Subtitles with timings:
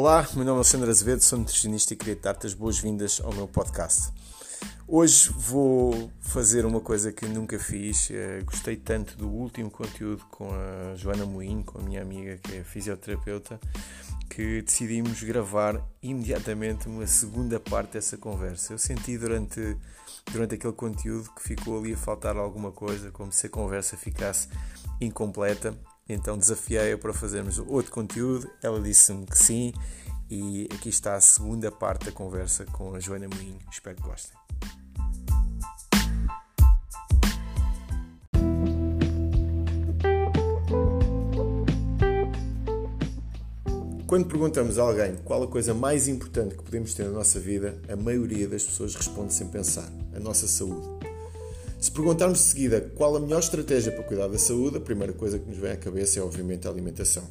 [0.00, 3.48] Olá, meu nome é Alexandre Azevedo, sou nutricionista e queria dar-te as boas-vindas ao meu
[3.48, 4.12] podcast.
[4.86, 8.08] Hoje vou fazer uma coisa que nunca fiz.
[8.08, 12.58] Uh, gostei tanto do último conteúdo com a Joana Moinho, com a minha amiga que
[12.58, 13.58] é fisioterapeuta,
[14.30, 18.74] que decidimos gravar imediatamente uma segunda parte dessa conversa.
[18.74, 19.76] Eu senti durante,
[20.30, 24.48] durante aquele conteúdo que ficou ali a faltar alguma coisa, como se a conversa ficasse
[25.00, 25.76] incompleta.
[26.08, 28.48] Então desafiei-a para fazermos outro conteúdo.
[28.62, 29.72] Ela disse-me que sim.
[30.30, 33.58] E aqui está a segunda parte da conversa com a Joana Moinho.
[33.70, 34.38] Espero que gostem.
[44.06, 47.78] Quando perguntamos a alguém qual a coisa mais importante que podemos ter na nossa vida,
[47.90, 51.07] a maioria das pessoas responde sem pensar: a nossa saúde.
[51.80, 55.38] Se perguntarmos de seguida qual a melhor estratégia para cuidar da saúde, a primeira coisa
[55.38, 57.22] que nos vem à cabeça é obviamente a alimentação.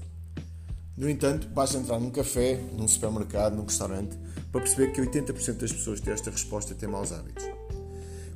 [0.95, 4.17] No entanto, basta entrar num café, num supermercado, num restaurante,
[4.49, 7.43] para perceber que 80% das pessoas têm esta resposta têm maus hábitos.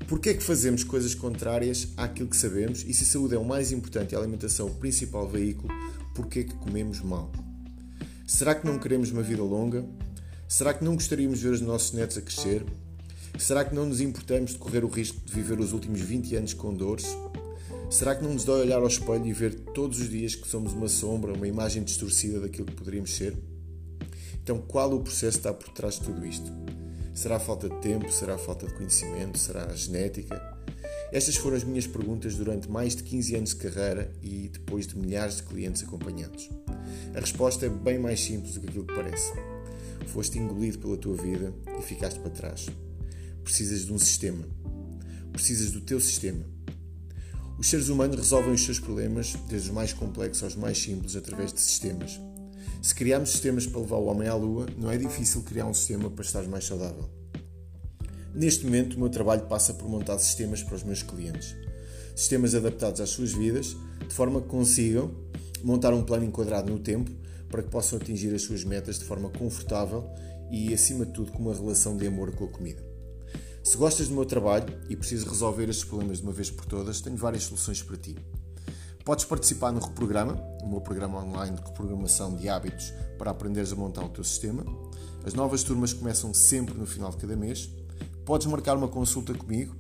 [0.06, 3.46] Porquê é que fazemos coisas contrárias àquilo que sabemos e se a saúde é o
[3.46, 5.74] mais importante e a alimentação o principal veículo,
[6.14, 7.32] porquê é que comemos mal?
[8.28, 9.86] Será que não queremos uma vida longa?
[10.46, 12.66] Será que não gostaríamos de ver os nossos netos a crescer?
[13.38, 16.54] Será que não nos importamos de correr o risco de viver os últimos 20 anos
[16.54, 17.06] com dores?
[17.90, 20.74] Será que não nos dói olhar ao espelho e ver todos os dias que somos
[20.74, 23.36] uma sombra, uma imagem distorcida daquilo que poderíamos ser?
[24.42, 26.52] Então, qual o processo está por trás de tudo isto?
[27.14, 28.12] Será a falta de tempo?
[28.12, 29.38] Será a falta de conhecimento?
[29.38, 30.42] Será a genética?
[31.12, 34.98] Estas foram as minhas perguntas durante mais de 15 anos de carreira e depois de
[34.98, 36.50] milhares de clientes acompanhados.
[37.14, 39.34] A resposta é bem mais simples do que aquilo que parece.
[40.08, 42.68] Foste engolido pela tua vida e ficaste para trás.
[43.44, 44.46] Precisas de um sistema.
[45.32, 46.46] Precisas do teu sistema.
[47.58, 51.54] Os seres humanos resolvem os seus problemas, desde os mais complexos aos mais simples, através
[51.54, 52.20] de sistemas.
[52.82, 56.10] Se criarmos sistemas para levar o homem à lua, não é difícil criar um sistema
[56.10, 57.08] para estar mais saudável.
[58.34, 61.56] Neste momento, o meu trabalho passa por montar sistemas para os meus clientes.
[62.16, 65.12] Sistemas adaptados às suas vidas, de forma que consigam
[65.64, 67.12] montar um plano enquadrado no tempo
[67.50, 70.10] para que possam atingir as suas metas de forma confortável
[70.50, 72.91] e, acima de tudo, com uma relação de amor com a comida.
[73.64, 77.02] Se gostas do meu trabalho e precisas resolver estes problemas de uma vez por todas,
[77.02, 78.18] tenho várias soluções para ti.
[79.06, 83.76] Podes participar no Reprograma, o meu programa online de reprogramação de hábitos para aprenderes a
[83.76, 84.64] montar o teu sistema.
[85.24, 87.70] As novas turmas começam sempre no final de cada mês
[88.26, 89.76] podes marcar uma consulta comigo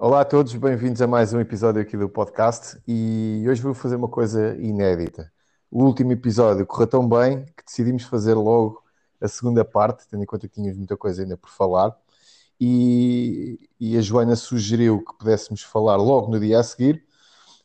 [0.00, 3.96] Olá a todos, bem-vindos a mais um episódio aqui do podcast e hoje vou fazer
[3.96, 5.32] uma coisa inédita.
[5.68, 8.80] O último episódio correu tão bem que decidimos fazer logo
[9.20, 11.96] a segunda parte, tendo em conta que tínhamos muita coisa ainda por falar.
[12.60, 17.04] E, e a Joana sugeriu que pudéssemos falar logo no dia a seguir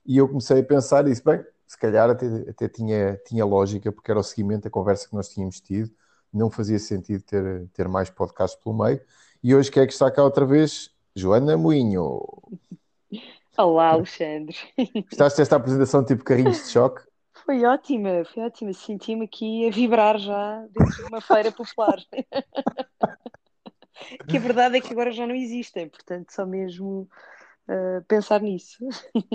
[0.03, 3.91] e eu comecei a pensar e disse, bem, se calhar até, até tinha, tinha lógica,
[3.91, 5.91] porque era o seguimento da conversa que nós tínhamos tido,
[6.33, 8.99] não fazia sentido ter, ter mais podcast pelo meio.
[9.43, 10.92] E hoje quem é que está cá outra vez?
[11.16, 12.25] Joana Moinho.
[13.56, 14.57] Olá, Alexandre.
[15.09, 17.03] Gostaste desta apresentação tipo carrinhos de choque?
[17.46, 18.74] Foi ótima, foi ótima.
[18.74, 21.97] Senti-me aqui a vibrar já dentro de uma feira popular.
[24.28, 27.07] que a verdade é que agora já não existem, portanto, só mesmo
[27.68, 28.84] uh, pensar nisso.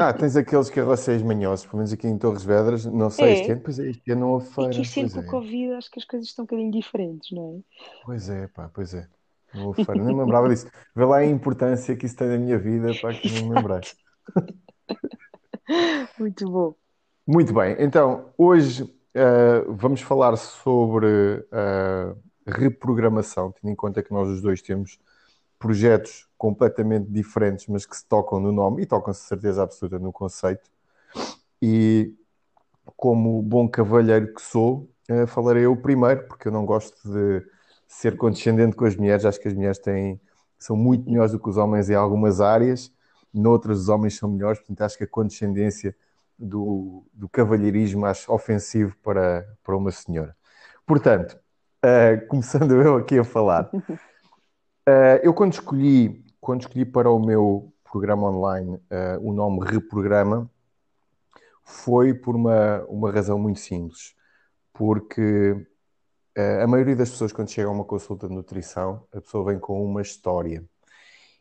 [0.00, 3.33] Ah, tens aqueles carroceiros manhosos, pelo menos aqui em Torres Vedras, não sei, é.
[3.34, 4.72] este ano, pois é, este ano não houve feira.
[4.72, 5.27] E que isto com o é.
[5.27, 7.61] Covid, acho que as coisas estão um bocadinho diferentes, não é?
[8.05, 9.09] Pois é, pá, pois é.
[9.54, 10.66] Não nem me lembrava disso.
[10.94, 13.81] Vê lá a importância que isso tem na minha vida para que não me lembrei.
[16.19, 16.75] Muito bom.
[17.26, 24.28] Muito bem, então hoje uh, vamos falar sobre uh, reprogramação, tendo em conta que nós
[24.28, 24.99] os dois temos
[25.58, 30.70] projetos completamente diferentes, mas que se tocam no nome e tocam-se certeza absoluta no conceito.
[31.61, 32.14] E
[32.96, 37.44] como bom cavalheiro que sou, uh, falarei eu primeiro, porque eu não gosto de
[37.88, 39.25] ser condescendente com as mulheres.
[39.25, 40.20] Acho que as mulheres têm,
[40.58, 42.93] são muito melhores do que os homens em algumas áreas,
[43.32, 45.96] noutras os homens são melhores, portanto acho que a condescendência
[46.38, 50.37] do, do cavalheirismo acho ofensivo para, para uma senhora.
[50.87, 51.38] Portanto,
[51.85, 53.99] uh, começando eu aqui a falar, uh,
[55.23, 60.49] eu quando escolhi, quando escolhi para o meu programa online uh, o nome Reprograma,
[61.64, 64.14] foi por uma, uma razão muito simples,
[64.73, 65.67] porque
[66.62, 69.85] a maioria das pessoas, quando chega a uma consulta de nutrição, a pessoa vem com
[69.85, 70.64] uma história.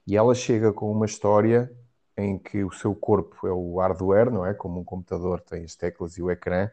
[0.07, 1.71] E ela chega com uma história
[2.17, 4.53] em que o seu corpo é o hardware, não é?
[4.53, 6.71] Como um computador tem as teclas e o ecrã,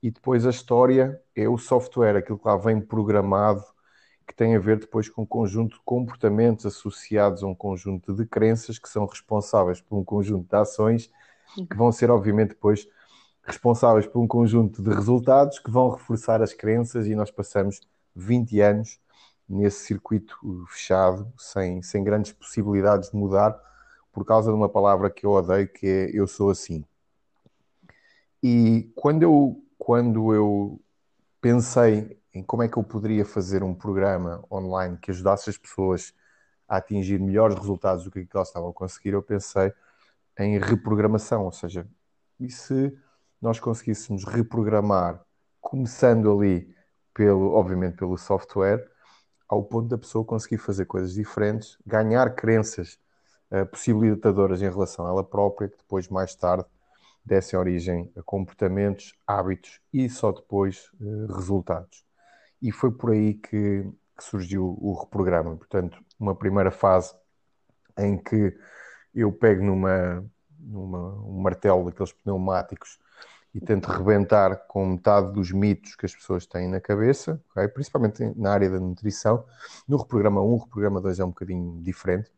[0.00, 3.64] e depois a história é o software, aquilo que lá vem programado,
[4.24, 8.24] que tem a ver depois com um conjunto de comportamentos associados a um conjunto de
[8.26, 11.10] crenças que são responsáveis por um conjunto de ações
[11.68, 12.86] que vão ser, obviamente, depois
[13.48, 17.80] responsáveis por um conjunto de resultados que vão reforçar as crenças e nós passamos
[18.14, 19.00] 20 anos
[19.48, 20.36] nesse circuito
[20.68, 23.58] fechado, sem, sem grandes possibilidades de mudar,
[24.12, 26.84] por causa de uma palavra que eu odeio, que é eu sou assim.
[28.42, 30.80] E quando eu, quando eu
[31.40, 36.12] pensei em como é que eu poderia fazer um programa online que ajudasse as pessoas
[36.68, 39.72] a atingir melhores resultados do que elas estavam a conseguir, eu pensei
[40.38, 41.88] em reprogramação, ou seja,
[42.38, 42.96] e se
[43.40, 45.20] nós conseguíssemos reprogramar,
[45.60, 46.74] começando ali,
[47.14, 48.88] pelo, obviamente, pelo software,
[49.48, 52.98] ao ponto da pessoa conseguir fazer coisas diferentes, ganhar crenças
[53.50, 56.66] uh, possibilitadoras em relação a ela própria, que depois, mais tarde,
[57.24, 62.04] dessem origem a comportamentos, hábitos e só depois uh, resultados.
[62.60, 63.84] E foi por aí que,
[64.16, 65.56] que surgiu o reprograma.
[65.56, 67.14] Portanto, uma primeira fase
[67.96, 68.56] em que
[69.14, 70.24] eu pego numa,
[70.58, 72.98] numa um martelo daqueles pneumáticos
[73.58, 77.66] e tento rebentar com metade dos mitos que as pessoas têm na cabeça, okay?
[77.66, 79.44] principalmente na área da nutrição.
[79.86, 82.30] No reprograma 1, o reprograma 2 é um bocadinho diferente.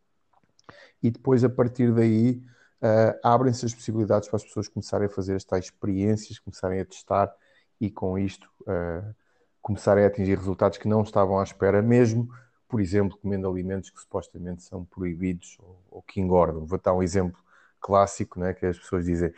[1.02, 2.42] E depois, a partir daí,
[2.80, 7.30] uh, abrem-se as possibilidades para as pessoas começarem a fazer estas experiências, começarem a testar
[7.78, 9.14] e, com isto, uh,
[9.60, 12.30] começarem a atingir resultados que não estavam à espera, mesmo,
[12.66, 16.64] por exemplo, comendo alimentos que supostamente são proibidos ou, ou que engordam.
[16.64, 17.38] Vou dar um exemplo
[17.78, 19.34] clássico, né, que as pessoas dizem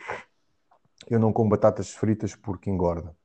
[1.09, 3.15] eu não como batatas fritas porque engorda.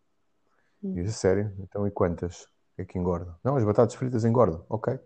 [0.83, 0.99] Hum.
[0.99, 1.53] E sério?
[1.59, 2.47] Então e quantas
[2.77, 3.35] é que engordam?
[3.43, 4.99] Não, as batatas fritas engordam, ok.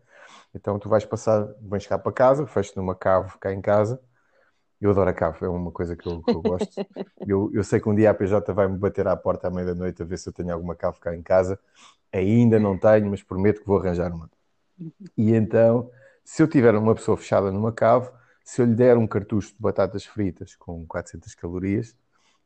[0.54, 4.00] Então tu vais passar, vens cá para casa, fechas numa cave cá em casa.
[4.80, 6.82] Eu adoro a cave, é uma coisa que eu, que eu gosto.
[7.26, 10.04] eu, eu sei que um dia a PJ vai-me bater à porta à meia-da-noite a
[10.04, 11.58] ver se eu tenho alguma cave cá em casa.
[12.12, 14.28] Ainda não tenho, mas prometo que vou arranjar uma.
[15.16, 15.90] E então,
[16.24, 18.10] se eu tiver uma pessoa fechada numa cave,
[18.44, 21.94] se eu lhe der um cartucho de batatas fritas com 400 calorias,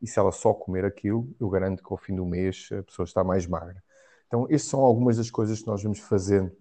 [0.01, 3.05] e se ela só comer aquilo, eu garanto que ao fim do mês a pessoa
[3.05, 3.83] está mais magra.
[4.27, 6.51] Então, estas são algumas das coisas que nós vamos fazendo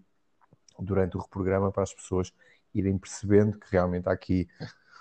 [0.79, 2.33] durante o reprograma para as pessoas
[2.75, 4.49] irem percebendo que realmente há aqui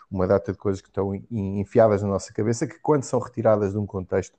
[0.09, 3.77] uma data de coisas que estão enfiadas na nossa cabeça que quando são retiradas de
[3.77, 4.37] um contexto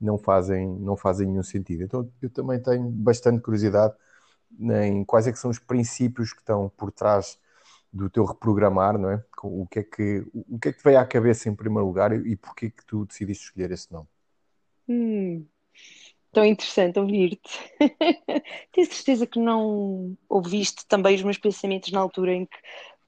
[0.00, 1.82] não fazem, não fazem nenhum sentido.
[1.82, 3.94] Então eu também tenho bastante curiosidade
[4.60, 7.38] em quais é que são os princípios que estão por trás
[7.96, 9.24] do teu reprogramar, não é?
[9.42, 12.12] O que é que, o que, é que te veio à cabeça em primeiro lugar
[12.12, 14.06] e, e porquê que tu decidiste escolher esse nome?
[14.88, 15.44] Hum,
[16.32, 17.58] tão interessante ouvir-te.
[18.72, 22.56] Tenho certeza que não ouviste também os meus pensamentos na altura em que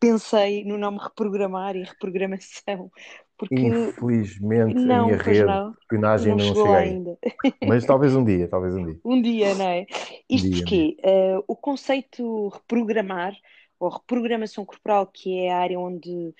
[0.00, 2.90] pensei no nome reprogramar e reprogramação.
[3.36, 7.18] Porque Infelizmente não, a minha rede não, de espionagem não, não chegou ainda.
[7.66, 9.00] Mas talvez um dia, talvez um dia.
[9.04, 9.86] Um dia, não é?
[10.28, 13.34] Isto dia, porque uh, o conceito reprogramar
[13.78, 16.34] ou reprogramação corporal, que é a área onde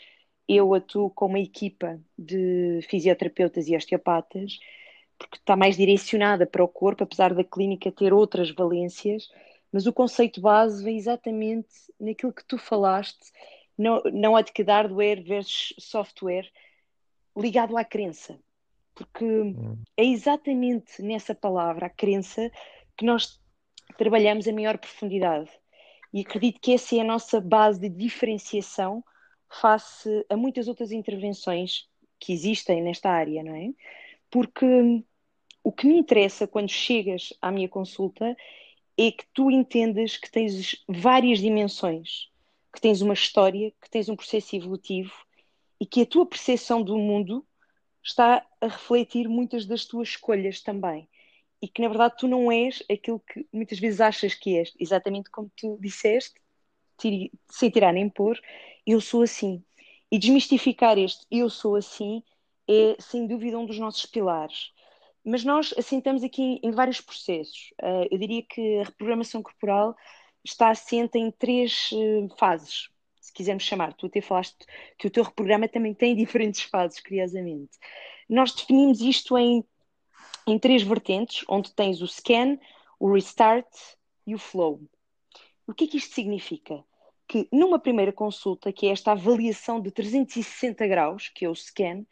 [0.49, 4.59] eu atuo com uma equipa de fisioterapeutas e osteopatas,
[5.19, 9.29] porque está mais direcionada para o corpo, apesar da clínica ter outras valências,
[9.71, 11.69] mas o conceito base vem exatamente
[12.01, 13.33] naquilo que tu falaste,
[13.77, 16.51] não, não há de que hardware versus software,
[17.37, 18.39] ligado à crença.
[18.95, 19.55] Porque
[19.97, 22.51] é exatamente nessa palavra, a crença,
[22.97, 23.41] que nós
[23.97, 25.51] trabalhamos a maior profundidade.
[26.13, 29.05] E acredito que essa é a nossa base de diferenciação
[29.61, 31.89] face a muitas outras intervenções
[32.19, 33.71] que existem nesta área, não é?
[34.31, 34.67] Porque
[35.63, 38.37] o que me interessa quando chegas à minha consulta
[38.97, 42.31] é que tu entendas que tens várias dimensões,
[42.73, 45.13] que tens uma história, que tens um processo evolutivo
[45.81, 47.47] e que a tua percepção do mundo
[48.03, 51.09] está a refletir muitas das tuas escolhas também
[51.61, 55.31] e que na verdade tu não és aquilo que muitas vezes achas que és, exatamente
[55.31, 56.35] como tu disseste,
[57.51, 58.41] sem tirar nem pôr,
[58.87, 59.63] eu sou assim.
[60.11, 62.23] E desmistificar este eu sou assim
[62.69, 64.73] é sem dúvida um dos nossos pilares.
[65.25, 67.71] Mas nós assentamos aqui em vários processos.
[67.83, 69.95] Uh, eu diria que a reprogramação corporal
[70.45, 72.89] está assenta em três uh, fases,
[73.21, 73.93] se quisermos chamar.
[73.95, 74.57] Tu até falaste
[74.99, 77.79] que o teu reprograma também tem diferentes fases, curiosamente.
[78.29, 79.65] Nós definimos isto em
[80.49, 82.59] em três vertentes, onde tens o scan,
[82.99, 83.69] o restart
[84.27, 84.81] e o flow.
[85.67, 86.83] O que é que isto significa?
[87.27, 92.05] Que numa primeira consulta, que é esta avaliação de 360 graus, que é o scan,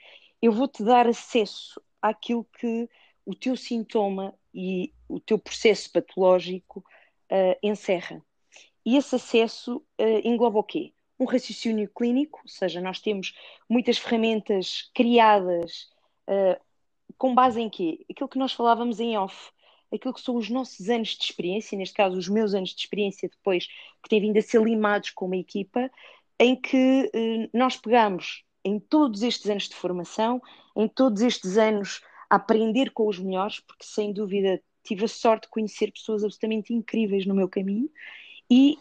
[0.42, 2.88] eu vou-te dar acesso àquilo que
[3.24, 6.80] o teu sintoma e o teu processo patológico
[7.32, 8.22] uh, encerra.
[8.84, 10.92] E esse acesso uh, engloba o quê?
[11.18, 13.34] Um raciocínio clínico, ou seja, nós temos
[13.68, 15.88] muitas ferramentas criadas
[16.28, 16.65] uh,
[17.18, 18.04] com base em quê?
[18.10, 19.50] Aquilo que nós falávamos em off,
[19.92, 23.28] aquilo que são os nossos anos de experiência, neste caso os meus anos de experiência
[23.28, 23.66] depois,
[24.02, 25.90] que têm vindo a ser limados com uma equipa,
[26.38, 27.10] em que
[27.52, 30.42] nós pegamos em todos estes anos de formação,
[30.76, 35.44] em todos estes anos a aprender com os melhores, porque sem dúvida tive a sorte
[35.44, 37.88] de conhecer pessoas absolutamente incríveis no meu caminho
[38.50, 38.78] e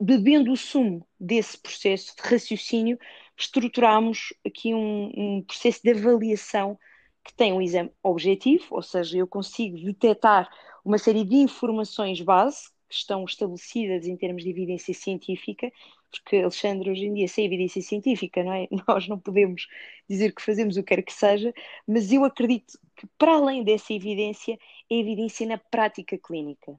[0.00, 2.98] bebendo o sumo desse processo de raciocínio,
[3.36, 6.78] estruturamos aqui um, um, processo de avaliação
[7.24, 10.48] que tem um exame objetivo, ou seja, eu consigo detectar
[10.84, 15.72] uma série de informações base que estão estabelecidas em termos de evidência científica
[16.18, 18.68] porque Alexandre, hoje em dia, sem evidência científica, não é?
[18.86, 19.66] Nós não podemos
[20.08, 21.52] dizer que fazemos o que quer que seja,
[21.86, 24.58] mas eu acredito que, para além dessa evidência,
[24.90, 26.78] é evidência na prática clínica.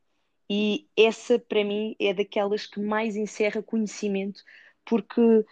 [0.50, 4.42] E essa, para mim, é daquelas que mais encerra conhecimento,
[4.86, 5.44] porque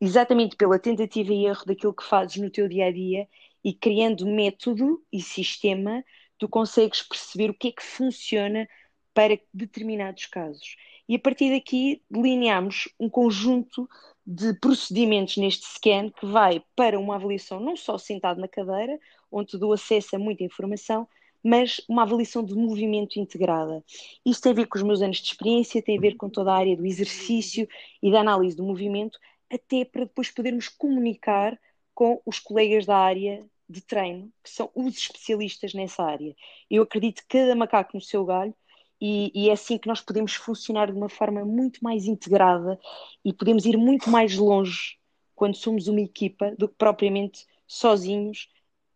[0.00, 3.28] exatamente pela tentativa e erro daquilo que fazes no teu dia a dia
[3.64, 6.04] e criando método e sistema,
[6.38, 8.68] tu consegues perceber o que é que funciona
[9.14, 10.76] para determinados casos
[11.08, 13.88] e a partir daqui delineamos um conjunto
[14.26, 18.98] de procedimentos neste scan que vai para uma avaliação não só sentado na cadeira,
[19.30, 21.06] onde dou acesso a muita informação,
[21.44, 23.84] mas uma avaliação de movimento integrada.
[24.24, 26.52] Isso tem a ver com os meus anos de experiência, tem a ver com toda
[26.52, 27.68] a área do exercício
[28.00, 29.18] e da análise do movimento,
[29.52, 31.58] até para depois podermos comunicar
[31.94, 36.34] com os colegas da área de treino, que são os especialistas nessa área.
[36.70, 38.54] Eu acredito que cada macaco no seu galho
[39.00, 42.78] e, e, é assim que nós podemos funcionar de uma forma muito mais integrada
[43.24, 44.96] e podemos ir muito mais longe
[45.34, 48.48] quando somos uma equipa do que propriamente sozinhos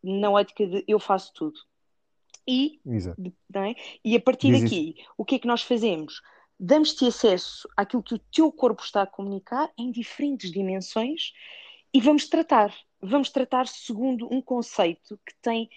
[0.04, 1.58] na ótica de eu faço tudo.
[2.46, 2.78] E,
[3.52, 3.74] é?
[4.04, 5.10] e a partir Diz daqui, isso.
[5.18, 6.22] o que é que nós fazemos?
[6.58, 11.32] Damos-te acesso àquilo que o teu corpo está a comunicar em diferentes dimensões
[11.92, 12.72] e vamos tratar.
[13.00, 15.68] Vamos tratar segundo um conceito que tem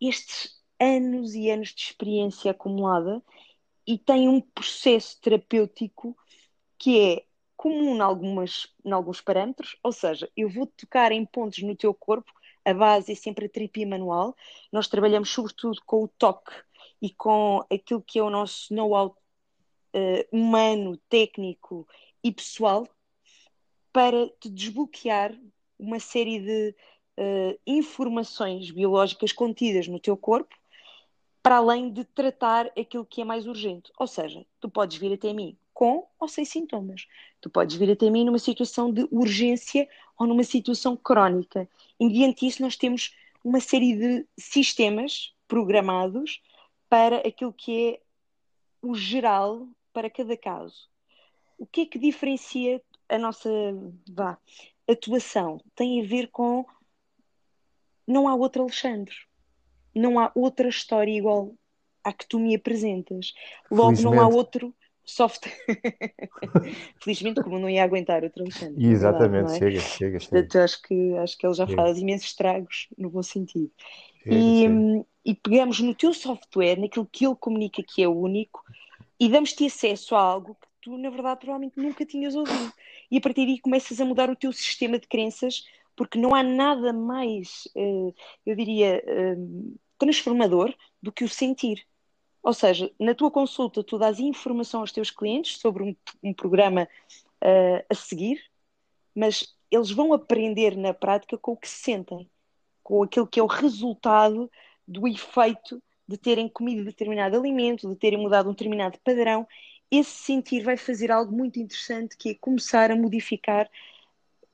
[0.00, 3.22] estes anos e anos de experiência acumulada
[3.86, 6.16] e tem um processo terapêutico
[6.78, 7.24] que é
[7.56, 11.94] comum em, algumas, em alguns parâmetros, ou seja, eu vou tocar em pontos no teu
[11.94, 12.32] corpo,
[12.64, 14.34] a base é sempre a terapia manual,
[14.72, 16.52] nós trabalhamos sobretudo com o toque
[17.00, 19.16] e com aquilo que é o nosso know-how
[19.94, 21.86] uh, humano, técnico
[22.24, 22.88] e pessoal,
[23.92, 25.32] para te desbloquear
[25.82, 26.74] uma série de
[27.18, 30.54] uh, informações biológicas contidas no teu corpo
[31.42, 33.90] para além de tratar aquilo que é mais urgente.
[33.98, 37.08] Ou seja, tu podes vir até mim com ou sem sintomas.
[37.40, 41.68] Tu podes vir até mim numa situação de urgência ou numa situação crónica.
[41.98, 43.12] E diante disso, nós temos
[43.42, 46.40] uma série de sistemas programados
[46.88, 48.00] para aquilo que é
[48.80, 50.88] o geral para cada caso.
[51.58, 53.50] O que é que diferencia a nossa
[54.08, 54.38] vá,
[54.88, 55.60] atuação?
[55.74, 56.64] Tem a ver com
[58.06, 59.14] não há outro Alexandre
[59.94, 61.54] não há outra história igual
[62.02, 63.32] à que tu me apresentas.
[63.70, 64.16] Logo, Felizmente.
[64.16, 64.74] não há outro
[65.04, 65.46] soft.
[67.02, 68.84] Felizmente, como não ia aguentar outro Alexandre.
[68.84, 69.58] Exatamente, é?
[69.58, 70.30] chega, chega, chega.
[70.30, 71.82] Portanto, acho que, acho que ele já chega.
[71.82, 73.70] faz imensos estragos no bom sentido.
[74.22, 75.06] Chega, e, chega.
[75.24, 78.62] e pegamos no teu software, naquilo que ele comunica que é único,
[79.20, 82.72] e damos-te acesso a algo que tu, na verdade, provavelmente nunca tinhas ouvido.
[83.12, 86.42] E a partir daí começas a mudar o teu sistema de crenças porque não há
[86.42, 88.14] nada mais, uh,
[88.46, 91.86] eu diria, uh, transformador do que o sentir.
[92.42, 96.88] Ou seja, na tua consulta, tu dás informação aos teus clientes sobre um, um programa
[97.44, 98.42] uh, a seguir,
[99.14, 102.28] mas eles vão aprender na prática com o que sentem,
[102.82, 104.50] com aquilo que é o resultado
[104.88, 109.46] do efeito de terem comido determinado alimento, de terem mudado um determinado padrão.
[109.94, 113.70] Esse sentir vai fazer algo muito interessante que é começar a modificar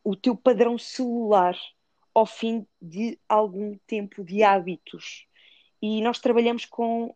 [0.02, 1.56] o teu padrão celular
[2.12, 5.28] ao fim de algum tempo de hábitos.
[5.80, 7.14] E nós trabalhamos com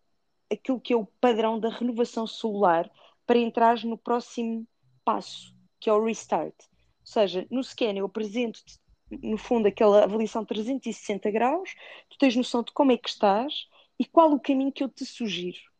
[0.48, 2.88] aquilo que é o padrão da renovação celular
[3.26, 4.68] para entrar no próximo
[5.04, 6.54] passo, que é o restart.
[7.00, 8.78] Ou seja, no scan eu apresento-te,
[9.10, 11.74] no fundo, aquela avaliação 360 graus,
[12.08, 13.66] tu tens noção de como é que estás
[13.98, 15.71] e qual o caminho que eu te sugiro.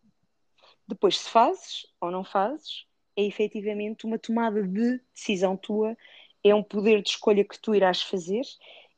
[0.93, 2.85] Depois, se fazes ou não fazes,
[3.17, 5.97] é efetivamente uma tomada de decisão tua
[6.45, 8.43] é um poder de escolha que tu irás fazer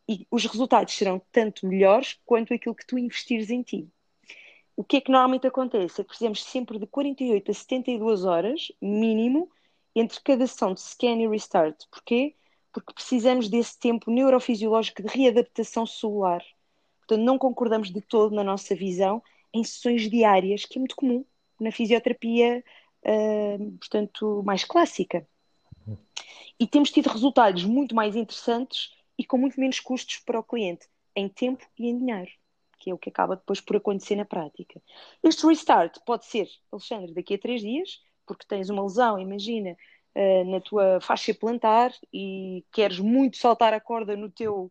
[0.08, 3.88] e os resultados serão tanto melhores quanto aquilo que tu investires em ti.
[4.74, 6.00] O que é que normalmente acontece?
[6.00, 9.48] É que precisamos sempre de 48 a 72 horas, mínimo,
[9.94, 11.86] entre cada sessão de scan e restart.
[11.92, 12.34] Porquê?
[12.72, 16.42] Porque precisamos desse tempo neurofisiológico de readaptação celular.
[16.98, 19.22] Portanto, não concordamos de todo na nossa visão
[19.52, 21.24] em sessões diárias, que é muito comum
[21.61, 22.62] na fisioterapia,
[23.04, 25.26] uh, portanto, mais clássica.
[26.58, 30.87] E temos tido resultados muito mais interessantes e com muito menos custos para o cliente,
[31.14, 32.30] em tempo e em dinheiro,
[32.78, 34.80] que é o que acaba depois por acontecer na prática.
[35.23, 39.76] Este restart pode ser, Alexandre, daqui a três dias, porque tens uma lesão, imagina,
[40.14, 44.70] uh, na tua faixa plantar e queres muito saltar a corda no teu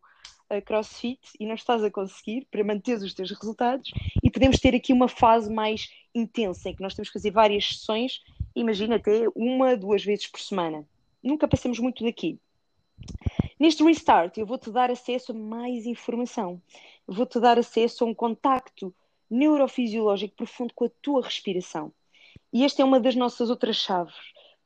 [0.64, 3.90] crossfit e não estás a conseguir para manter os teus resultados
[4.22, 7.66] e podemos ter aqui uma fase mais intensa em que nós temos que fazer várias
[7.68, 8.22] sessões,
[8.54, 10.86] imagina até uma, duas vezes por semana.
[11.22, 12.38] Nunca passamos muito daqui.
[13.58, 16.60] Neste restart, eu vou-te dar acesso a mais informação.
[17.06, 18.94] Vou-te dar acesso a um contacto
[19.30, 21.92] neurofisiológico profundo com a tua respiração.
[22.52, 24.14] E esta é uma das nossas outras chaves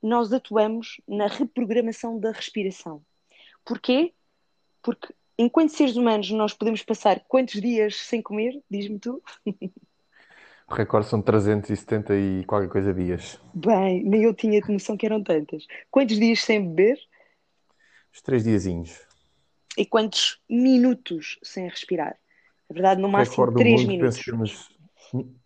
[0.03, 3.05] nós atuamos na reprogramação da respiração.
[3.65, 4.15] Porquê?
[4.83, 8.61] Porque enquanto seres humanos nós podemos passar quantos dias sem comer?
[8.71, 9.23] Diz-me tu.
[10.71, 13.41] O recorde são 370 e qualquer coisa dias.
[13.55, 15.67] Bem, nem eu tinha noção que eram tantas.
[15.91, 16.99] Quantos dias sem beber?
[18.13, 19.01] Os três diazinhos.
[19.79, 22.19] E quantos minutos sem respirar?
[22.69, 24.69] Na verdade, no máximo 3 minutos.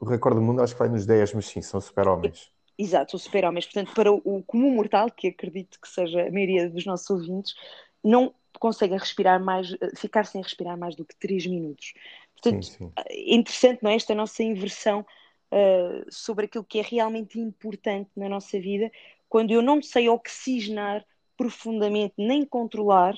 [0.00, 2.50] o recorde do mundo acho que vai nos 10, mas sim, são super-homens.
[2.76, 3.66] Exato, o super-homens.
[3.66, 7.54] Portanto, para o comum mortal, que acredito que seja a maioria dos nossos ouvintes,
[8.02, 11.94] não conseguem respirar mais, eh, ficar sem respirar mais do que 3 minutos.
[12.32, 12.92] Portanto, sim, sim.
[12.96, 13.96] é interessante, não é?
[13.96, 18.88] Esta nossa inversão uh, sobre aquilo que é realmente importante na nossa vida,
[19.28, 21.04] quando eu não sei oxigenar
[21.36, 23.16] profundamente, nem controlar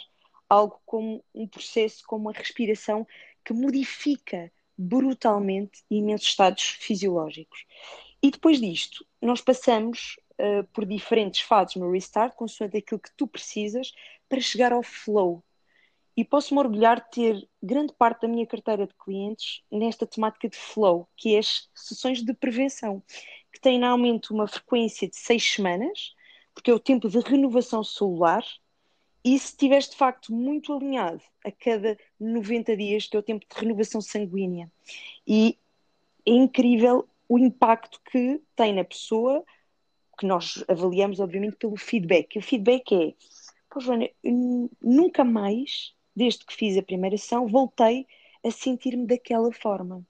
[0.49, 3.07] algo como um processo como a respiração
[3.45, 7.67] que modifica brutalmente imensos estados fisiológicos.
[8.23, 13.27] E depois disto, nós passamos uh, por diferentes fases no Restart, consoante aquilo que tu
[13.27, 13.93] precisas,
[14.35, 15.45] para chegar ao flow.
[16.17, 20.57] E posso-me orgulhar de ter grande parte da minha carteira de clientes nesta temática de
[20.57, 23.01] flow, que é as sessões de prevenção,
[23.53, 26.15] que têm normalmente uma frequência de seis semanas,
[26.53, 28.45] porque é o tempo de renovação celular,
[29.25, 33.47] e se estiveres de facto muito alinhado a cada 90 dias, que é o tempo
[33.49, 34.71] de renovação sanguínea.
[35.25, 35.57] E
[36.27, 39.45] é incrível o impacto que tem na pessoa,
[40.19, 42.35] que nós avaliamos, obviamente, pelo feedback.
[42.35, 43.15] E o feedback é:
[43.81, 44.09] Joana,
[44.83, 48.07] nunca mais, desde que fiz a primeira ação, voltei
[48.45, 49.97] a sentir-me daquela forma.
[49.97, 50.05] Ou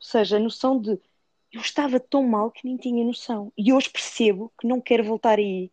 [0.00, 0.98] seja, a noção de
[1.52, 3.52] eu estava tão mal que nem tinha noção.
[3.56, 5.70] E hoje percebo que não quero voltar aí.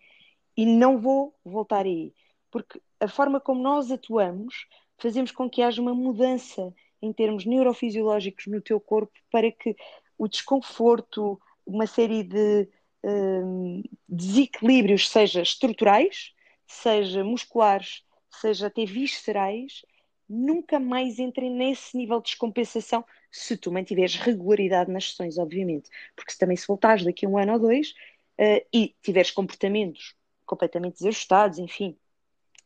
[0.55, 2.13] E não vou voltar aí.
[2.51, 8.47] Porque a forma como nós atuamos fazemos com que haja uma mudança em termos neurofisiológicos
[8.47, 9.75] no teu corpo para que
[10.17, 12.69] o desconforto, uma série de
[13.03, 16.32] um, desequilíbrios, seja estruturais,
[16.67, 19.83] seja musculares, seja até viscerais,
[20.27, 25.89] nunca mais entrem nesse nível de descompensação se tu mantiveres regularidade nas sessões, obviamente.
[26.15, 27.91] Porque se também se voltares daqui a um ano ou dois
[28.39, 31.97] uh, e tiveres comportamentos completamente desajustados, enfim,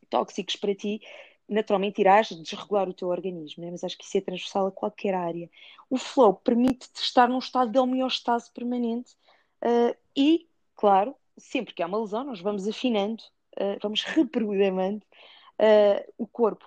[0.10, 1.02] tóxicos para ti,
[1.48, 3.72] naturalmente irás desregular o teu organismo, né?
[3.72, 5.50] mas acho que isso é transversal a qualquer área.
[5.90, 9.14] O flow permite-te estar num estado de homeostase permanente
[9.64, 13.24] uh, e, claro, sempre que há uma lesão, nós vamos afinando,
[13.60, 15.06] uh, vamos reprogramando
[15.60, 16.66] uh, o corpo.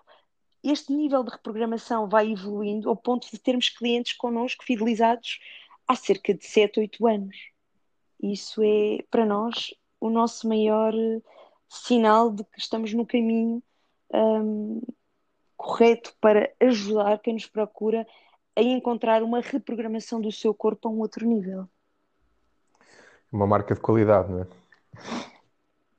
[0.62, 5.40] Este nível de reprogramação vai evoluindo ao ponto de termos clientes connosco fidelizados
[5.88, 7.36] há cerca de 7, 8 anos.
[8.22, 10.92] Isso é, para nós, o nosso maior
[11.68, 13.62] sinal de que estamos no caminho
[14.12, 14.82] um,
[15.56, 18.06] correto para ajudar quem nos procura
[18.56, 21.68] a encontrar uma reprogramação do seu corpo a um outro nível.
[23.32, 24.46] Uma marca de qualidade, não é?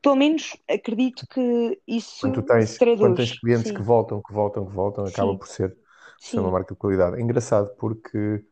[0.02, 3.00] Pelo menos acredito que isso quando tens, traduz.
[3.00, 3.76] Quando tens clientes Sim.
[3.76, 5.14] que voltam, que voltam, que voltam, Sim.
[5.14, 5.78] acaba por ser,
[6.20, 7.18] ser uma marca de qualidade.
[7.18, 8.44] É engraçado porque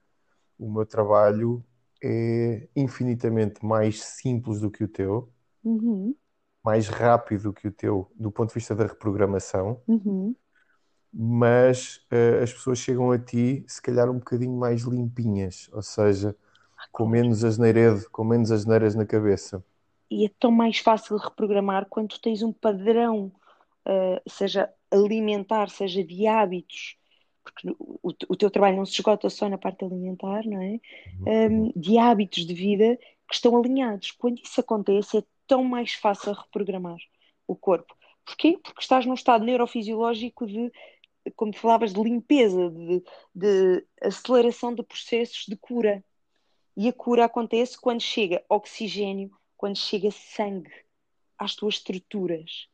[0.58, 1.64] o meu trabalho
[2.04, 5.32] é infinitamente mais simples do que o teu.
[5.64, 6.16] Uhum
[6.64, 10.36] mais rápido que o teu do ponto de vista da reprogramação, uhum.
[11.12, 16.36] mas uh, as pessoas chegam a ti se calhar um bocadinho mais limpinhas, ou seja,
[16.92, 19.64] com menos asneiredo, com menos asneiras na cabeça.
[20.10, 23.32] E é tão mais fácil reprogramar quando tens um padrão,
[23.88, 26.98] uh, seja alimentar, seja de hábitos,
[27.44, 30.80] porque o, o, teu trabalho não se esgota só na parte alimentar, não é?
[31.26, 31.74] Um, uhum.
[31.76, 34.12] de hábitos de vida que estão alinhados.
[34.12, 36.98] Quando isso acontece, é tão mais fácil reprogramar
[37.48, 37.96] o corpo.
[38.26, 38.60] Porquê?
[38.62, 40.72] Porque estás num estado neurofisiológico de,
[41.36, 46.04] como falavas, de limpeza, de, de aceleração de processos de cura.
[46.78, 50.72] E a cura acontece quando chega oxigênio, quando chega sangue
[51.38, 52.70] às tuas estruturas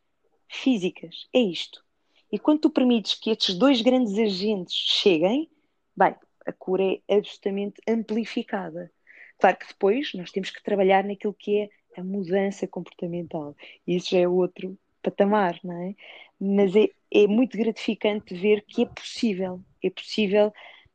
[0.48, 1.28] físicas.
[1.34, 1.84] É isto.
[2.32, 5.50] E quando tu permites que estes dois grandes agentes cheguem,
[5.98, 8.92] bem, a cura é absolutamente amplificada.
[9.40, 13.56] Claro que depois nós temos que trabalhar naquilo que é a mudança comportamental.
[13.88, 15.96] Isso já é outro patamar, não é?
[16.40, 20.54] Mas é, é muito gratificante ver que é possível, é possível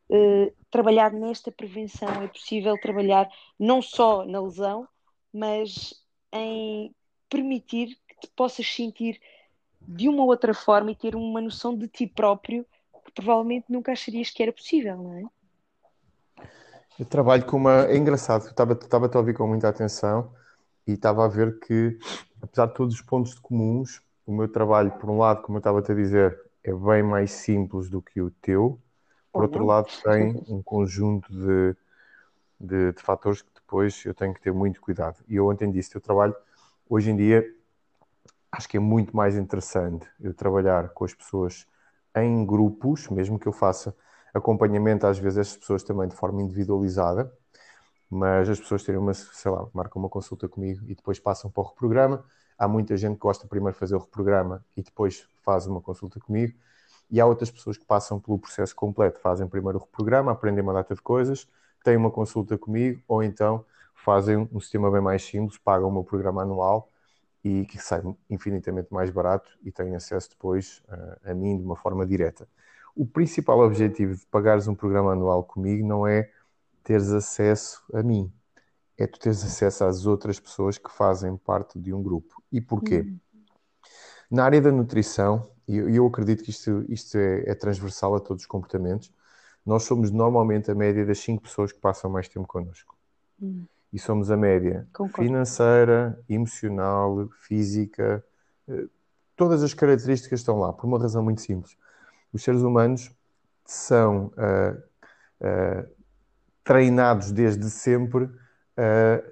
[0.09, 4.87] uh, trabalhar nesta prevenção, é possível trabalhar não só na lesão,
[5.33, 5.95] mas
[6.33, 6.95] em
[7.29, 9.21] permitir que te possas sentir
[9.81, 12.67] de uma outra forma e ter uma noção de ti próprio
[13.05, 15.25] que provavelmente nunca acharias que era possível, não é?
[16.99, 17.87] Eu trabalho com uma.
[17.87, 20.31] É engraçado, estava, estava a ouvir com muita atenção
[20.87, 21.99] e estava a ver que,
[22.43, 25.79] apesar de todos os pontos comuns, o meu trabalho, por um lado, como eu estava
[25.79, 28.79] a dizer, é bem mais simples do que o teu,
[29.33, 31.75] por outro lado, tem um conjunto de,
[32.61, 35.17] de, de, fatores que depois eu tenho que ter muito cuidado.
[35.29, 36.35] E eu ontem disse, eu trabalho,
[36.89, 37.45] hoje em dia,
[38.53, 41.67] acho que é muito mais interessante eu trabalhar com as pessoas
[42.17, 43.95] em grupos, mesmo que eu faça
[44.35, 47.33] acompanhamento às vezes estas pessoas também de forma individualizada,
[48.09, 51.63] mas as pessoas terem uma, sei lá, marcam uma consulta comigo e depois passam para
[51.63, 52.25] o reprograma.
[52.59, 56.19] Há muita gente que gosta primeiro de fazer o reprograma e depois faz uma consulta
[56.19, 56.59] comigo.
[57.11, 60.73] E há outras pessoas que passam pelo processo completo, fazem primeiro o reprograma, aprendem uma
[60.73, 61.49] data de coisas,
[61.83, 63.65] têm uma consulta comigo, ou então
[63.95, 66.91] fazem um sistema bem mais simples, pagam o meu programa anual
[67.45, 71.77] e que sai infinitamente mais barato e têm acesso depois uh, a mim de uma
[71.77, 72.49] forma direta.
[72.95, 76.31] O principal objetivo de pagares um programa anual comigo não é
[76.83, 78.33] teres acesso a mim,
[78.99, 82.43] é tu teres acesso às outras pessoas que fazem parte de um grupo.
[82.53, 83.01] E porquê?
[83.01, 83.19] Uhum.
[84.31, 88.21] Na área da nutrição, e eu, eu acredito que isto, isto é, é, transversal a
[88.21, 89.13] todos os comportamentos,
[89.65, 92.97] nós somos normalmente a média das cinco pessoas que passam mais tempo connosco.
[93.41, 93.65] Uhum.
[93.93, 95.27] E somos a média Concordo.
[95.27, 98.25] financeira, emocional, física,
[98.69, 98.87] eh,
[99.37, 101.77] todas as características estão lá, por uma razão muito simples.
[102.33, 103.11] Os seres humanos
[103.65, 104.77] são uh,
[105.41, 105.89] uh,
[106.63, 108.29] treinados desde sempre
[108.77, 109.23] a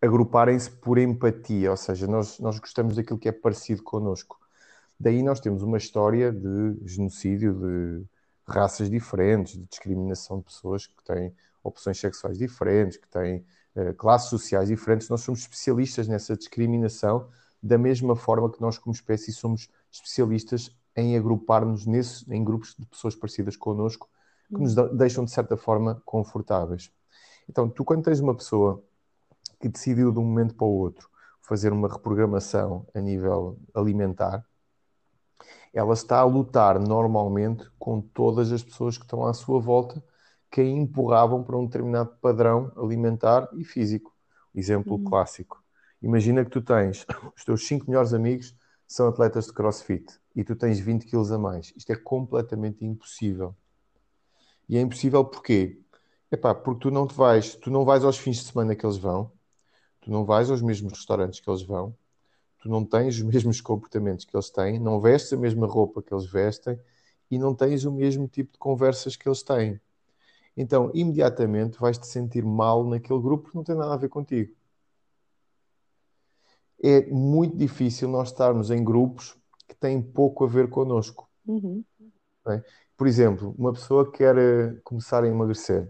[0.00, 4.38] agruparem-se por empatia, ou seja, nós, nós gostamos daquilo que é parecido connosco.
[4.98, 8.04] Daí nós temos uma história de genocídio de
[8.46, 14.30] raças diferentes, de discriminação de pessoas que têm opções sexuais diferentes, que têm uh, classes
[14.30, 15.08] sociais diferentes.
[15.08, 17.28] Nós somos especialistas nessa discriminação,
[17.62, 21.86] da mesma forma que nós, como espécie, somos especialistas em agrupar-nos
[22.28, 24.08] em grupos de pessoas parecidas connosco,
[24.48, 26.90] que nos deixam, de certa forma, confortáveis.
[27.48, 28.82] Então, tu, quando tens uma pessoa
[29.60, 31.08] que decidiu de um momento para o outro
[31.42, 34.44] fazer uma reprogramação a nível alimentar,
[35.76, 40.02] ela está a lutar normalmente com todas as pessoas que estão à sua volta
[40.50, 44.10] que a empurravam para um determinado padrão alimentar e físico.
[44.54, 45.04] Exemplo uhum.
[45.04, 45.62] clássico.
[46.00, 47.04] Imagina que tu tens
[47.36, 51.38] os teus cinco melhores amigos são atletas de crossfit e tu tens 20 quilos a
[51.38, 51.74] mais.
[51.76, 53.54] Isto é completamente impossível.
[54.66, 55.78] E é impossível porquê?
[56.32, 58.96] Epá, porque tu não te vais, tu não vais aos fins de semana que eles
[58.96, 59.30] vão,
[60.00, 61.94] tu não vais aos mesmos restaurantes que eles vão,
[62.66, 66.12] tu não tens os mesmos comportamentos que eles têm, não vestes a mesma roupa que
[66.12, 66.78] eles vestem
[67.30, 69.80] e não tens o mesmo tipo de conversas que eles têm.
[70.56, 74.52] Então, imediatamente vais te sentir mal naquele grupo que não tem nada a ver contigo.
[76.82, 79.36] É muito difícil nós estarmos em grupos
[79.68, 81.28] que têm pouco a ver connosco.
[81.46, 81.84] Uhum.
[82.48, 82.64] É?
[82.96, 85.88] Por exemplo, uma pessoa que quer eh, começar a emagrecer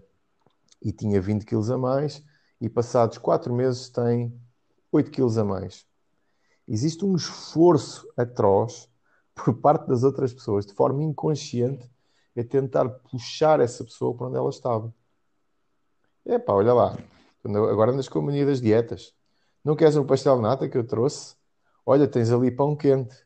[0.83, 2.23] e tinha 20 quilos a mais
[2.61, 4.39] e passados 4 meses tem
[4.93, 5.87] 8 quilos a mais.
[6.69, 8.89] Existe um esforço atroz
[9.35, 11.89] por parte das outras pessoas, de forma inconsciente,
[12.37, 14.93] a tentar puxar essa pessoa para onde ela estava.
[16.25, 16.97] Epá, olha lá,
[17.45, 19.15] agora andas com a mania das dietas.
[19.65, 21.37] Não queres um pastel de nata que eu trouxe?
[21.85, 23.17] Olha, tens ali pão quente.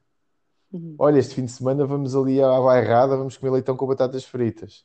[0.72, 0.96] Uhum.
[0.98, 4.84] Olha, este fim de semana vamos ali à bairrada, vamos comer leitão com batatas fritas.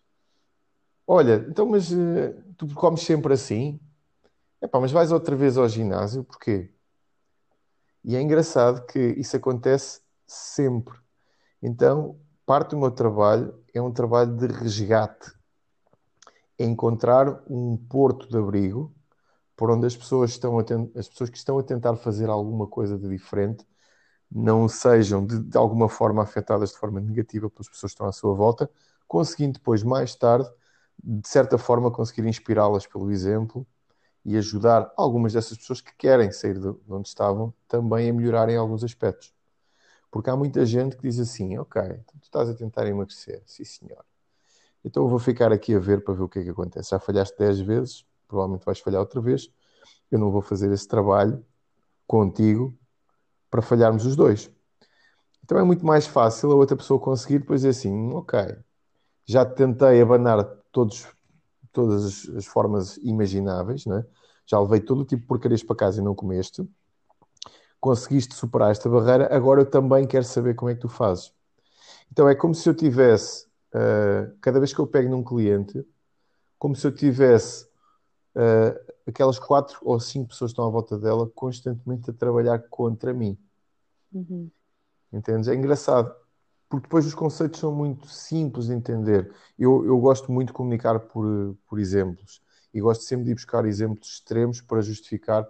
[1.06, 3.80] Olha, então, mas uh, tu comes sempre assim?
[4.62, 6.75] Epá, mas vais outra vez ao ginásio, porquê?
[8.08, 10.96] E é engraçado que isso acontece sempre.
[11.60, 15.34] Então, parte do meu trabalho é um trabalho de resgate.
[16.58, 18.94] É encontrar um porto de abrigo
[19.56, 23.10] por onde as pessoas, estão as pessoas que estão a tentar fazer alguma coisa de
[23.10, 23.66] diferente
[24.32, 28.12] não sejam de, de, alguma forma afetadas de forma negativa pelas pessoas que estão à
[28.12, 28.70] sua volta,
[29.08, 30.50] conseguindo depois, mais tarde,
[31.04, 33.66] de certa forma, conseguir inspirá-las pelo exemplo
[34.26, 38.84] e ajudar algumas dessas pessoas que querem sair de onde estavam também a melhorarem alguns
[38.84, 39.34] aspectos.
[40.10, 43.64] Porque há muita gente que diz assim: Ok, então tu estás a tentar emagrecer, sim
[43.64, 44.04] senhor.
[44.84, 46.92] Então eu vou ficar aqui a ver para ver o que é que acontece.
[46.92, 49.50] Já falhaste 10 vezes, provavelmente vais falhar outra vez.
[50.12, 51.44] Eu não vou fazer esse trabalho
[52.08, 52.78] contigo
[53.50, 54.52] para falharmos os dois.
[55.44, 58.58] Então é muito mais fácil a outra pessoa conseguir depois dizer assim, ok,
[59.26, 61.08] já tentei abanar todos,
[61.76, 64.04] todas as, as formas imagináveis, né?
[64.46, 66.68] já levei todo o tipo de porcarias para casa e não comeste,
[67.80, 71.34] conseguiste superar esta barreira, agora eu também quero saber como é que tu fazes.
[72.12, 75.86] Então é como se eu tivesse, uh, cada vez que eu pego num cliente,
[76.58, 77.66] como se eu tivesse
[78.36, 83.14] uh, aquelas quatro ou cinco pessoas que estão à volta dela constantemente a trabalhar contra
[83.14, 83.38] mim.
[84.14, 84.50] Uhum.
[85.12, 85.48] Entendes?
[85.48, 86.16] É engraçado,
[86.70, 89.32] porque depois os conceitos são muito simples de entender.
[89.58, 92.42] Eu, eu gosto muito de comunicar por, por exemplos
[92.74, 95.48] e gosto sempre de ir buscar exemplos extremos para justificar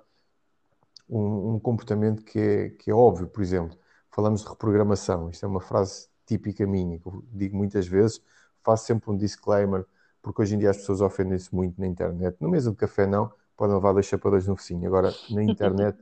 [1.10, 3.28] um, um comportamento que é, que é óbvio.
[3.28, 3.78] Por exemplo,
[4.12, 5.30] falamos de reprogramação.
[5.30, 8.22] Isto é uma frase típica minha, que eu digo muitas vezes,
[8.64, 9.86] faço sempre um disclaimer,
[10.22, 12.36] porque hoje em dia as pessoas ofendem-se muito na internet.
[12.40, 14.88] No mesa de café não, podem levar dois chapadões no focinho.
[14.88, 15.98] Agora, na internet,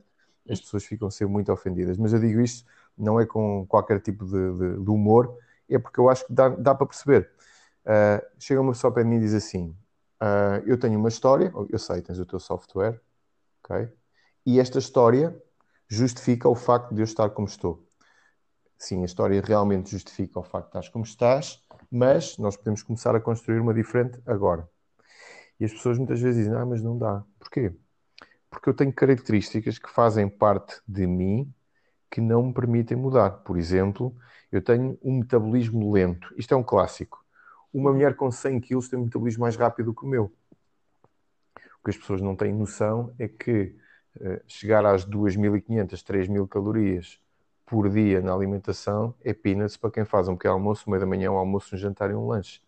[0.48, 1.96] as pessoas ficam sempre muito ofendidas.
[1.98, 5.36] Mas eu digo isto, não é com qualquer tipo de, de, de humor,
[5.68, 7.30] é porque eu acho que dá, dá para perceber.
[7.84, 9.76] Uh, chega uma pessoa para mim e diz assim:
[10.22, 13.00] uh, Eu tenho uma história, eu sei, tens o teu software,
[13.62, 13.88] ok?
[14.46, 15.36] E esta história
[15.88, 17.86] justifica o facto de eu estar como estou.
[18.76, 23.14] Sim, a história realmente justifica o facto de estás como estás, mas nós podemos começar
[23.14, 24.68] a construir uma diferente agora.
[25.58, 27.24] E as pessoas muitas vezes dizem, ah, mas não dá.
[27.38, 27.72] Porquê?
[28.50, 31.52] Porque eu tenho características que fazem parte de mim
[32.14, 33.30] que não me permitem mudar.
[33.42, 34.14] Por exemplo,
[34.52, 36.32] eu tenho um metabolismo lento.
[36.36, 37.24] Isto é um clássico.
[37.72, 40.32] Uma mulher com 100 quilos tem um metabolismo mais rápido que o meu.
[41.56, 43.74] O que as pessoas não têm noção é que
[44.20, 47.18] uh, chegar às 2.500, 3.000 calorias
[47.66, 51.32] por dia na alimentação é peanuts para quem faz um pequeno almoço, meio da manhã,
[51.32, 52.62] um almoço, um jantar e um lanche.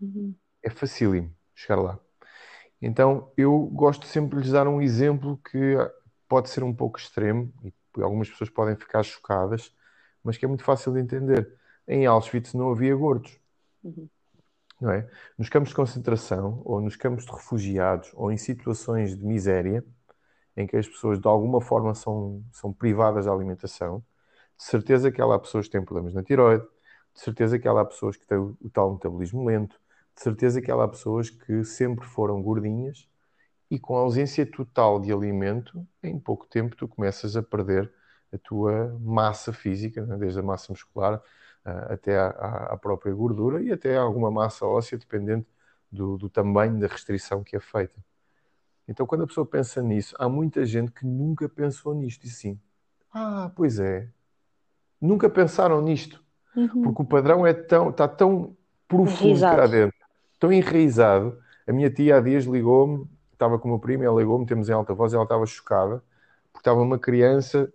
[0.00, 0.34] Uhum.
[0.62, 2.00] É facílimo chegar lá.
[2.80, 5.76] Então, eu gosto sempre de lhes dar um exemplo que
[6.26, 7.70] pode ser um pouco extremo e
[8.02, 9.74] algumas pessoas podem ficar chocadas,
[10.22, 11.52] mas que é muito fácil de entender.
[11.86, 13.38] Em Auschwitz não havia gordos.
[13.82, 14.08] Uhum.
[14.80, 15.08] Não é?
[15.38, 19.84] Nos campos de concentração, ou nos campos de refugiados, ou em situações de miséria,
[20.56, 24.02] em que as pessoas de alguma forma são, são privadas da alimentação,
[24.56, 26.64] de certeza que há pessoas que têm problemas na tiroide,
[27.14, 29.78] de certeza que há pessoas que têm o, o tal metabolismo lento,
[30.14, 33.08] de certeza que há pessoas que sempre foram gordinhas
[33.70, 37.92] e com a ausência total de alimento, em pouco tempo tu começas a perder
[38.32, 40.16] a tua massa física, né?
[40.16, 41.16] desde a massa muscular
[41.64, 45.44] uh, até à, própria gordura e até alguma massa óssea, dependendo
[45.90, 47.96] do, do tamanho da restrição que é feita.
[48.88, 52.60] Então, quando a pessoa pensa nisso, há muita gente que nunca pensou nisto e sim.
[53.12, 54.08] Ah, pois é.
[55.00, 56.22] Nunca pensaram nisto.
[56.54, 56.82] Uhum.
[56.82, 60.06] Porque o padrão é tão, está tão profundo cá dentro
[60.38, 61.38] tão enraizado.
[61.66, 64.72] A minha tia há dias ligou-me, estava com o meu primo, ela ligou-me, temos em
[64.72, 66.02] alta voz, ela estava chocada,
[66.52, 67.72] porque estava uma criança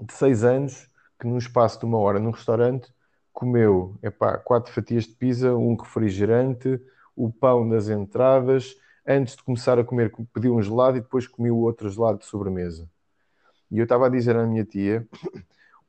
[0.00, 2.92] de 6 anos que num espaço de uma hora num restaurante
[3.32, 6.80] comeu epá, quatro fatias de pizza, um refrigerante,
[7.16, 11.56] o pão das entradas, antes de começar a comer pediu um gelado e depois comeu
[11.58, 12.88] outro gelado de sobremesa.
[13.70, 15.06] E eu estava a dizer à minha tia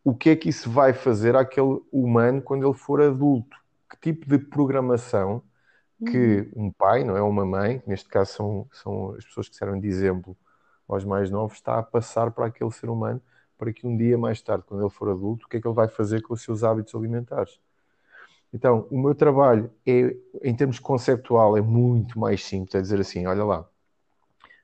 [0.04, 3.58] o que é que isso vai fazer àquele humano quando ele for adulto?
[3.90, 5.42] Que tipo de programação
[6.00, 6.68] que uhum.
[6.68, 9.88] um pai, não é uma mãe, neste caso são, são as pessoas que servem de
[9.88, 10.36] exemplo
[10.88, 13.22] aos mais novos, está a passar para aquele ser humano
[13.58, 15.74] para que um dia mais tarde, quando ele for adulto, o que é que ele
[15.74, 17.60] vai fazer com os seus hábitos alimentares.
[18.54, 23.26] Então, o meu trabalho é, em termos conceptual, é muito mais simples, é dizer assim,
[23.26, 23.70] olha lá,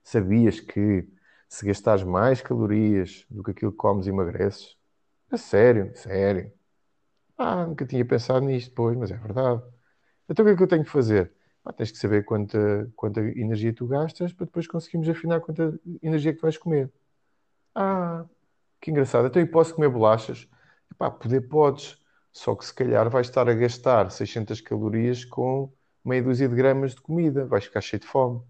[0.03, 1.07] sabias que
[1.47, 4.77] se gastares mais calorias do que aquilo que comes emagreces?
[5.29, 6.51] A sério, sério.
[7.37, 9.61] Ah, nunca tinha pensado nisto, pois, mas é verdade.
[10.31, 11.33] Então o que é que eu tenho que fazer?
[11.65, 16.33] Ah, tens que saber quanta, quanta energia tu gastas para depois conseguirmos afinar quanta energia
[16.33, 16.89] que vais comer.
[17.75, 18.25] Ah,
[18.81, 19.27] que engraçado.
[19.27, 20.47] Então eu posso comer bolachas?
[20.91, 21.97] Epá, poder podes,
[22.31, 25.71] só que se calhar vais estar a gastar 600 calorias com
[26.03, 28.41] meia dúzia de gramas de comida, vais ficar cheio de fome.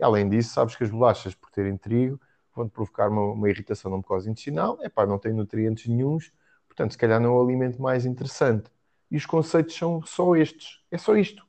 [0.00, 2.20] E além disso, sabes que as bolachas, por terem trigo,
[2.54, 6.32] vão-te provocar uma, uma, irritação na mucosa intestinal, epá, não tem nutrientes nenhums,
[6.66, 8.70] portanto, se calhar não é o alimento mais interessante
[9.10, 10.80] e os conceitos são só estes.
[10.90, 11.46] É só isto.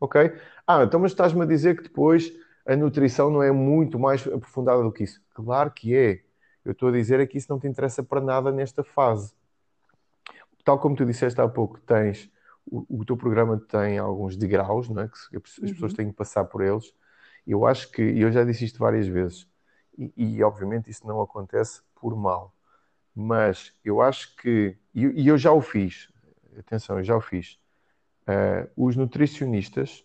[0.00, 0.32] Ok?
[0.66, 2.32] Ah, então, mas estás-me a dizer que depois
[2.66, 5.22] a nutrição não é muito mais aprofundada do que isso.
[5.34, 6.22] Claro que é.
[6.64, 9.32] Eu estou a dizer é que isso não te interessa para nada nesta fase.
[10.64, 12.28] Tal como tu disseste há pouco, tens
[12.66, 15.08] o, o teu programa tem alguns degraus, não é?
[15.08, 15.96] que as pessoas uhum.
[15.96, 16.92] têm que passar por eles.
[17.46, 19.46] Eu acho que, e eu já disse isto várias vezes,
[19.96, 22.52] e, e obviamente isso não acontece por mal,
[23.14, 26.08] mas eu acho que, e, e eu já o fiz,
[26.60, 27.58] atenção, eu já o fiz.
[28.28, 30.04] Uh, os nutricionistas,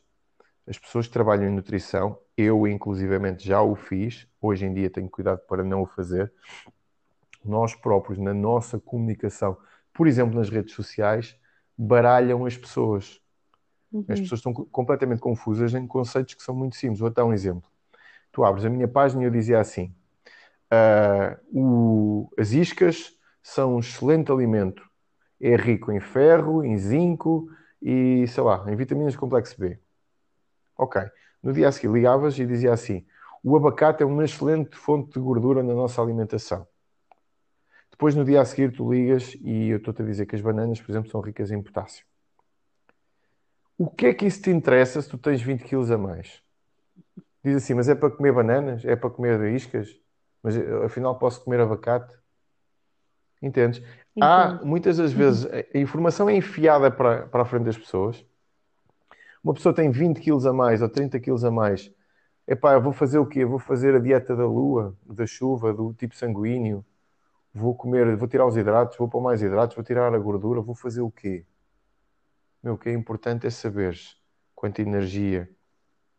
[0.68, 5.10] as pessoas que trabalham em nutrição, eu inclusivamente já o fiz, hoje em dia tenho
[5.10, 6.32] cuidado para não o fazer.
[7.44, 9.58] Nós próprios, na nossa comunicação,
[9.94, 11.36] por exemplo, nas redes sociais,
[11.78, 13.20] baralham as pessoas.
[13.92, 14.06] Uhum.
[14.08, 17.00] As pessoas estão completamente confusas em conceitos que são muito simples.
[17.00, 17.70] Vou dar um exemplo.
[18.32, 19.94] Tu abres a minha página e eu dizia assim:
[20.72, 24.90] uh, o, as iscas são um excelente alimento.
[25.42, 27.50] É rico em ferro, em zinco
[27.82, 29.80] e, sei lá, em vitaminas complexo B.
[30.78, 31.02] Ok.
[31.42, 33.06] No dia a seguir ligavas e dizia assim:
[33.44, 36.68] o abacate é uma excelente fonte de gordura na nossa alimentação.
[37.90, 40.80] Depois, no dia a seguir, tu ligas e eu estou-te a dizer que as bananas,
[40.82, 42.06] por exemplo, são ricas em potássio.
[43.78, 46.42] O que é que isso te interessa se tu tens 20 quilos a mais?
[47.44, 48.86] Diz assim, mas é para comer bananas?
[48.86, 49.90] É para comer iscas?
[50.44, 52.16] Mas afinal posso comer abacate?
[53.42, 53.82] Entendes?
[54.20, 58.26] Há, muitas das vezes, a informação é enfiada para, para a frente das pessoas.
[59.44, 61.92] Uma pessoa tem 20 quilos a mais ou 30 quilos a mais.
[62.48, 63.46] Epá, eu vou fazer o quê?
[63.46, 66.86] Vou fazer a dieta da lua, da chuva, do tipo sanguíneo.
[67.54, 70.76] Vou comer, vou tirar os hidratos, vou pôr mais hidratos, vou tirar a gordura, vou
[70.76, 71.46] fazer o quê?
[72.62, 74.18] Meu, o que é importante é saberes
[74.54, 75.50] quanta energia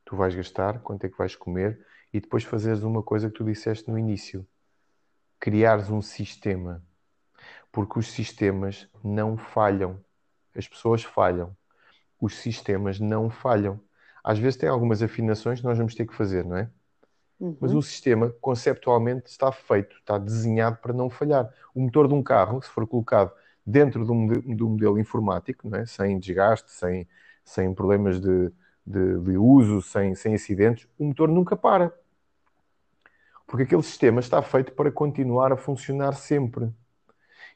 [0.05, 1.79] tu vais gastar, quanto é que vais comer
[2.13, 4.47] e depois fazeres uma coisa que tu disseste no início.
[5.39, 6.85] Criares um sistema.
[7.73, 9.99] Porque os sistemas não falham.
[10.55, 11.57] As pessoas falham.
[12.21, 13.81] Os sistemas não falham.
[14.23, 16.71] Às vezes tem algumas afinações que nós vamos ter que fazer, não é?
[17.41, 17.57] Uhum.
[17.61, 21.53] Mas o sistema, conceptualmente, está feito, está desenhado para não falhar.
[21.75, 23.33] O motor de um carro, se for colocado
[23.67, 24.15] dentro do,
[24.55, 25.85] do modelo informático, é?
[25.85, 27.09] sem desgaste, sem,
[27.45, 28.53] sem problemas de,
[28.87, 31.93] de, de, uso, sem, sem acidentes, o motor nunca para.
[33.45, 36.73] Porque aquele sistema está feito para continuar a funcionar sempre.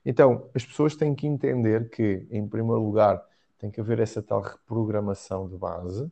[0.09, 3.21] Então, as pessoas têm que entender que, em primeiro lugar,
[3.59, 6.09] tem que haver essa tal reprogramação de base,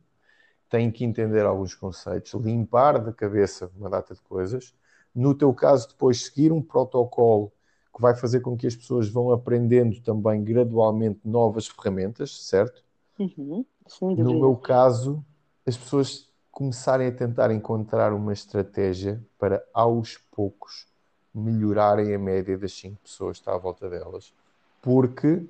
[0.69, 4.75] têm que entender alguns conceitos, limpar da cabeça uma data de coisas.
[5.15, 7.53] No teu caso, depois seguir um protocolo
[7.95, 12.83] que vai fazer com que as pessoas vão aprendendo também gradualmente novas ferramentas, certo?
[13.17, 13.65] Uhum,
[14.25, 15.25] no meu caso,
[15.65, 20.93] as pessoas começarem a tentar encontrar uma estratégia para aos poucos
[21.35, 24.33] melhorarem a média das 5 pessoas que está à volta delas,
[24.81, 25.45] porque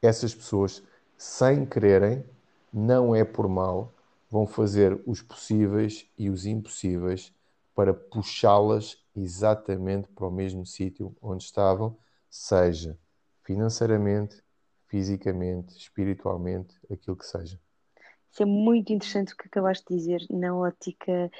[0.00, 0.82] essas pessoas,
[1.16, 2.24] sem quererem,
[2.72, 3.92] não é por mal,
[4.30, 7.32] vão fazer os possíveis e os impossíveis
[7.74, 11.96] para puxá-las exatamente para o mesmo sítio onde estavam,
[12.30, 12.96] seja
[13.42, 14.42] financeiramente,
[14.86, 17.58] fisicamente, espiritualmente, aquilo que seja.
[18.30, 21.30] Isso é muito interessante o que acabaste de dizer, na ótica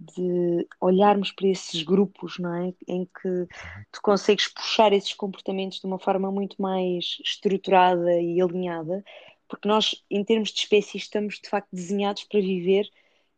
[0.00, 2.72] de olharmos para esses grupos, não é?
[2.88, 3.46] Em que
[3.92, 9.04] tu consegues puxar esses comportamentos de uma forma muito mais estruturada e alinhada,
[9.46, 12.88] porque nós, em termos de espécie, estamos de facto desenhados para viver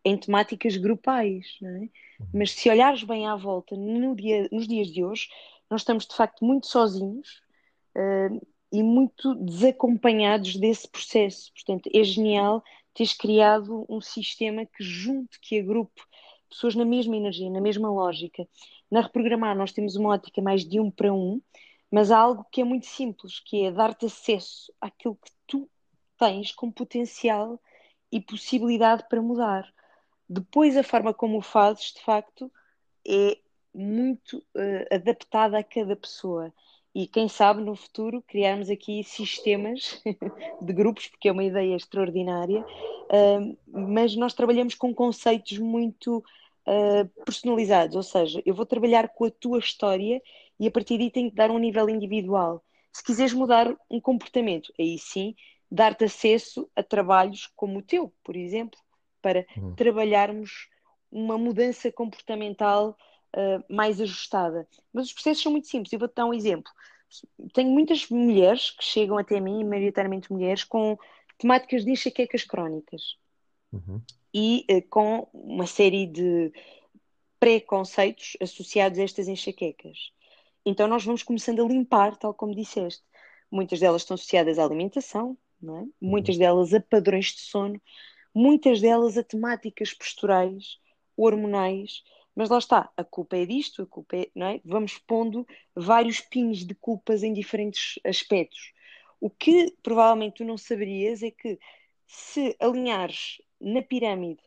[0.05, 1.79] em temáticas grupais, não é?
[1.81, 1.89] Uhum.
[2.35, 5.29] Mas se olhares bem à volta, no dia, nos dias de hoje,
[5.69, 7.43] nós estamos de facto muito sozinhos
[7.97, 11.53] uh, e muito desacompanhados desse processo.
[11.55, 12.63] Portanto, é genial
[12.95, 16.03] teres criado um sistema que junte, que agrupe
[16.53, 18.47] pessoas na mesma energia, na mesma lógica.
[18.91, 21.41] Na reprogramar, nós temos uma ótica mais de um para um,
[21.91, 25.69] mas há algo que é muito simples, que é dar-te acesso àquilo que tu
[26.19, 27.61] tens com potencial
[28.11, 29.73] e possibilidade para mudar.
[30.29, 32.51] Depois, a forma como o fazes, de facto,
[33.07, 33.39] é
[33.75, 36.53] muito uh, adaptada a cada pessoa.
[36.95, 40.03] E quem sabe no futuro criarmos aqui sistemas
[40.61, 46.23] de grupos, porque é uma ideia extraordinária, uh, mas nós trabalhamos com conceitos muito
[46.67, 50.21] uh, personalizados, ou seja, eu vou trabalhar com a tua história
[50.59, 52.63] e a partir daí tenho que dar um nível individual.
[52.93, 55.35] Se quiseres mudar um comportamento, aí sim,
[55.71, 58.79] dar-te acesso a trabalhos como o teu, por exemplo,
[59.21, 59.75] para uhum.
[59.75, 60.69] trabalharmos
[61.11, 62.97] uma mudança comportamental
[63.35, 64.69] uh, mais ajustada.
[64.93, 65.93] Mas os processos são muito simples.
[65.93, 66.71] Eu vou-te dar um exemplo.
[67.53, 70.99] Tenho muitas mulheres que chegam até mim, maioritariamente mulheres, com
[71.39, 73.17] temáticas de enxaquecas crónicas.
[73.73, 74.01] Uhum.
[74.35, 76.53] E uh, com uma série de
[77.39, 80.13] preconceitos associados a estas enxaquecas.
[80.65, 83.03] Então nós vamos começando a limpar, tal como disseste.
[83.51, 85.67] Muitas delas estão associadas à alimentação, é?
[85.67, 85.93] uhum.
[86.01, 87.81] muitas delas a padrões de sono,
[88.35, 90.79] muitas delas a temáticas posturais,
[91.17, 92.03] hormonais,
[92.35, 94.61] mas lá está, a culpa é disto, a culpa é, não é?
[94.65, 98.73] Vamos pondo vários pins de culpas em diferentes aspectos.
[99.21, 101.59] O que provavelmente tu não saberias é que
[102.07, 104.43] se alinhares na pirâmide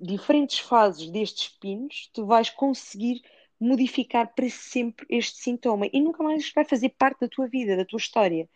[0.00, 3.22] diferentes fases destes pinos, tu vais conseguir
[3.58, 7.84] modificar para sempre este sintoma e nunca mais vai fazer parte da tua vida, da
[7.84, 8.48] tua história.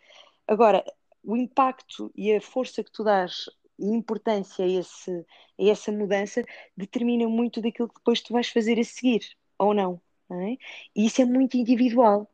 [0.47, 0.83] Agora,
[1.23, 3.45] o impacto e a força que tu dás
[3.77, 5.11] e importância a, esse,
[5.59, 6.43] a essa mudança
[6.77, 9.21] determina muito daquilo que depois tu vais fazer a seguir,
[9.57, 10.01] ou não.
[10.29, 10.57] não é?
[10.95, 12.29] E isso é muito individual,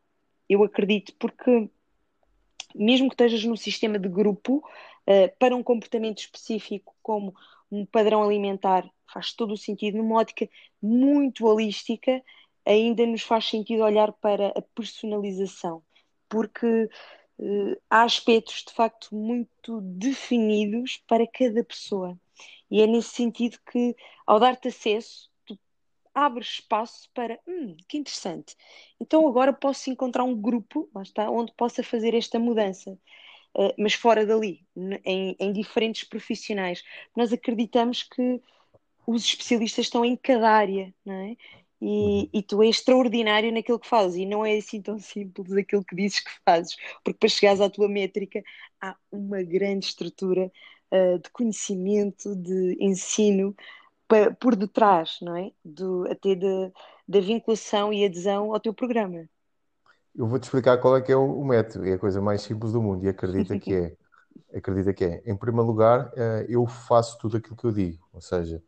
[0.47, 1.69] eu acredito, porque
[2.75, 4.63] mesmo que estejas num sistema de grupo,
[5.11, 7.33] uh, para um comportamento específico, como
[7.71, 9.97] um padrão alimentar, faz todo o sentido.
[9.97, 10.49] Numa ótica
[10.81, 12.23] muito holística,
[12.65, 15.83] ainda nos faz sentido olhar para a personalização,
[16.29, 16.89] porque
[17.39, 22.17] uh, há aspectos de facto muito definidos para cada pessoa.
[22.69, 23.95] E é nesse sentido que,
[24.25, 25.59] ao dar-te acesso, tu
[26.13, 28.55] abres espaço para, hum, que interessante.
[28.99, 32.97] Então agora posso encontrar um grupo, lá está, onde possa fazer esta mudança.
[33.55, 34.65] Uh, mas fora dali,
[35.03, 36.83] em, em diferentes profissionais.
[37.15, 38.41] Nós acreditamos que
[39.05, 41.35] os especialistas estão em cada área, não é?
[41.81, 42.29] E, uhum.
[42.31, 45.95] e, tu és extraordinário naquilo que fazes e não é assim tão simples aquilo que
[45.95, 48.43] dizes que fazes, porque para chegares à tua métrica
[48.79, 50.51] há uma grande estrutura
[50.91, 53.55] uh, de conhecimento, de ensino
[54.07, 55.51] pa, por detrás, não é?
[55.65, 59.27] Do, até da vinculação e adesão ao teu programa.
[60.15, 62.73] Eu vou-te explicar qual é que é o, o, método, é a coisa mais simples
[62.73, 63.95] do mundo e acredita que é.
[64.53, 65.23] acredita que é.
[65.25, 68.61] Em primeiro lugar, uh, eu faço tudo aquilo que eu digo, ou seja,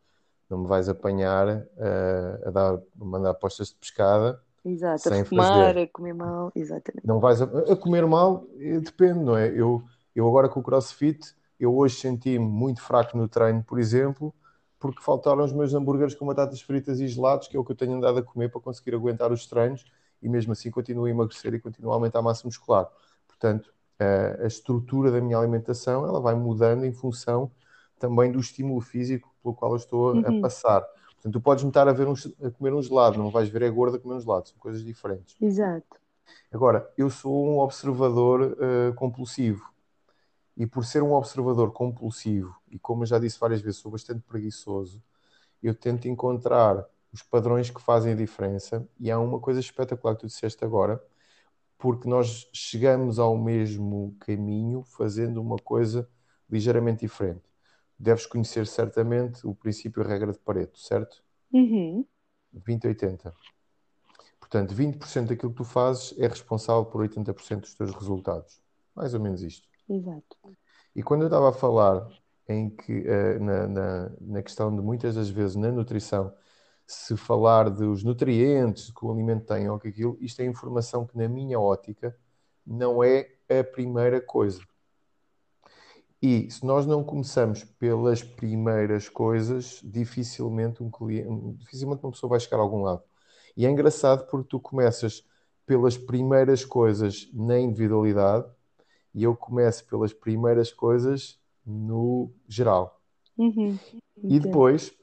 [0.48, 4.40] não me vais apanhar uh, a, dar, a mandar apostas de pescada.
[4.64, 5.80] Exato, sem a fumar, fazer.
[5.80, 7.06] a comer mal, exatamente.
[7.06, 9.48] Não vais a, a, comer mal, eh, depende, não é?
[9.48, 9.82] Eu,
[10.14, 14.34] eu agora com o CrossFit, eu hoje senti-me muito fraco no treino, por exemplo,
[14.78, 17.76] porque faltaram os meus hambúrgueres com batatas fritas e gelados, que é o que eu
[17.76, 19.84] tenho andado a comer para conseguir aguentar os treinos,
[20.24, 22.88] e mesmo assim continuo a emagrecer e continuo a aumentar a massa muscular.
[23.28, 27.50] Portanto, a, estrutura da minha alimentação, ela vai mudando em função
[27.98, 30.38] também do estímulo físico pelo qual eu estou uhum.
[30.38, 30.80] a passar.
[30.80, 33.64] Portanto, tu podes me estar a, ver um, a comer um gelado, não vais ver
[33.64, 35.36] a gorda comer um gelado, são coisas diferentes.
[35.38, 36.00] Exato.
[36.50, 39.62] Agora, eu sou um observador uh, compulsivo.
[40.56, 44.20] E por ser um observador compulsivo, e como eu já disse várias vezes, sou bastante
[44.20, 45.02] preguiçoso,
[45.62, 48.86] eu tento encontrar os padrões que fazem a diferença.
[49.00, 51.02] E há uma coisa espetacular que tu disseste agora,
[51.78, 56.06] porque nós chegamos ao mesmo caminho fazendo uma coisa
[56.50, 57.54] ligeiramente diferente
[57.98, 61.22] deves conhecer certamente o princípio e a regra de Pareto, certo?
[61.52, 62.06] Uhum.
[62.54, 63.32] 20-80.
[64.38, 68.60] Portanto, 20% daquilo que tu fazes é responsável por 80% dos teus resultados.
[68.94, 69.66] Mais ou menos isto.
[69.88, 70.36] Exato.
[70.94, 72.06] E quando eu estava a falar
[72.48, 76.32] em que, uh, na, na, na, questão de muitas das vezes na nutrição,
[76.86, 81.16] se falar dos nutrientes que o alimento tem ou que aquilo, isto é informação que,
[81.16, 82.16] na minha ótica,
[82.66, 84.60] não é a primeira coisa.
[86.20, 91.28] E se nós não começamos pelas primeiras coisas, dificilmente um cliente,
[91.58, 93.02] dificilmente uma pessoa vai chegar a algum lado.
[93.56, 95.22] E é engraçado porque tu começas
[95.66, 98.46] pelas primeiras coisas na individualidade
[99.14, 103.00] e eu começo pelas primeiras coisas no geral.
[103.36, 103.78] Uhum.
[104.16, 104.94] E depois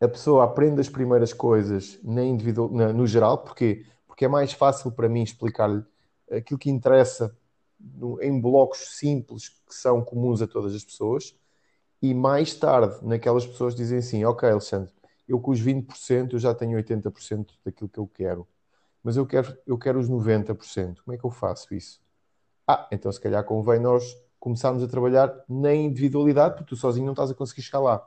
[0.00, 4.52] a pessoa aprende as primeiras coisas na individual, na, no geral, porque porque é mais
[4.52, 5.82] fácil para mim explicar-lhe
[6.30, 7.34] aquilo que interessa
[7.78, 11.34] no, em blocos simples que são comuns a todas as pessoas,
[12.02, 14.92] e mais tarde, naquelas pessoas dizem assim: Ok, Alexandre,
[15.28, 18.46] eu com os 20% eu já tenho 80% daquilo que eu quero,
[19.02, 21.02] mas eu quero, eu quero os 90%.
[21.02, 22.00] Como é que eu faço isso?
[22.66, 27.12] Ah, então se calhar convém nós começarmos a trabalhar na individualidade, porque tu sozinho não
[27.12, 28.06] estás a conseguir chegar lá.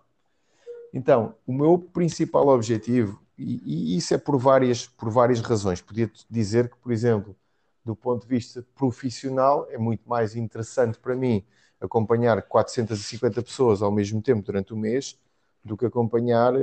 [0.94, 6.12] Então, o meu principal objetivo, e, e isso é por várias, por várias razões, podia
[6.30, 7.36] dizer que, por exemplo,
[7.84, 11.44] do ponto de vista profissional, é muito mais interessante para mim
[11.82, 15.20] acompanhar 450 pessoas ao mesmo tempo durante o mês
[15.66, 16.54] do que acompanhar,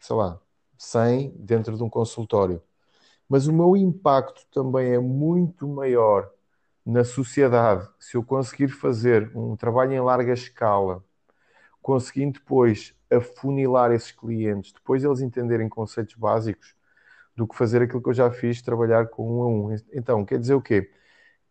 [0.00, 0.40] sei lá,
[0.78, 2.60] 100 dentro de um consultório.
[3.28, 6.30] Mas o meu impacto também é muito maior
[6.86, 11.04] na sociedade se eu conseguir fazer um trabalho em larga escala,
[11.82, 16.74] conseguindo depois afunilar esses clientes, depois eles entenderem conceitos básicos,
[17.36, 19.76] do que fazer aquilo que eu já fiz, trabalhar com um a um.
[19.92, 20.90] Então, quer dizer o quê?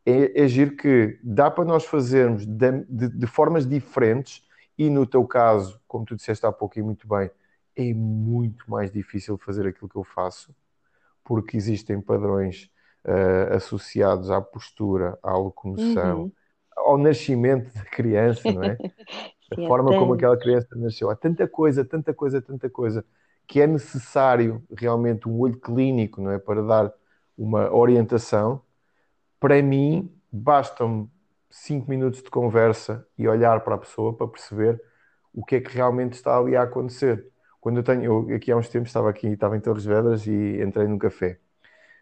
[0.05, 4.45] É, é giro que dá para nós fazermos de, de, de, formas diferentes
[4.77, 7.29] e no teu caso, como tu disseste há pouco e muito bem,
[7.75, 10.53] é muito mais difícil fazer aquilo que eu faço,
[11.23, 12.69] porque existem padrões
[13.05, 16.31] uh, associados à postura, à locomoção, uhum.
[16.75, 18.77] ao nascimento da criança, não é?
[19.53, 21.09] a forma como aquela criança nasceu.
[21.09, 23.05] Há tanta coisa, tanta coisa, tanta coisa
[23.47, 26.93] que é necessário realmente um olho clínico não é, para dar
[27.37, 28.61] uma orientação,
[29.39, 31.09] para mim bastam-me
[31.49, 34.81] cinco minutos de conversa e olhar para a pessoa para perceber
[35.33, 37.27] o que é que realmente está ali a acontecer.
[37.59, 40.61] Quando eu tenho, eu aqui há uns tempos estava aqui, estava em Torres Vedras e
[40.61, 41.39] entrei num café.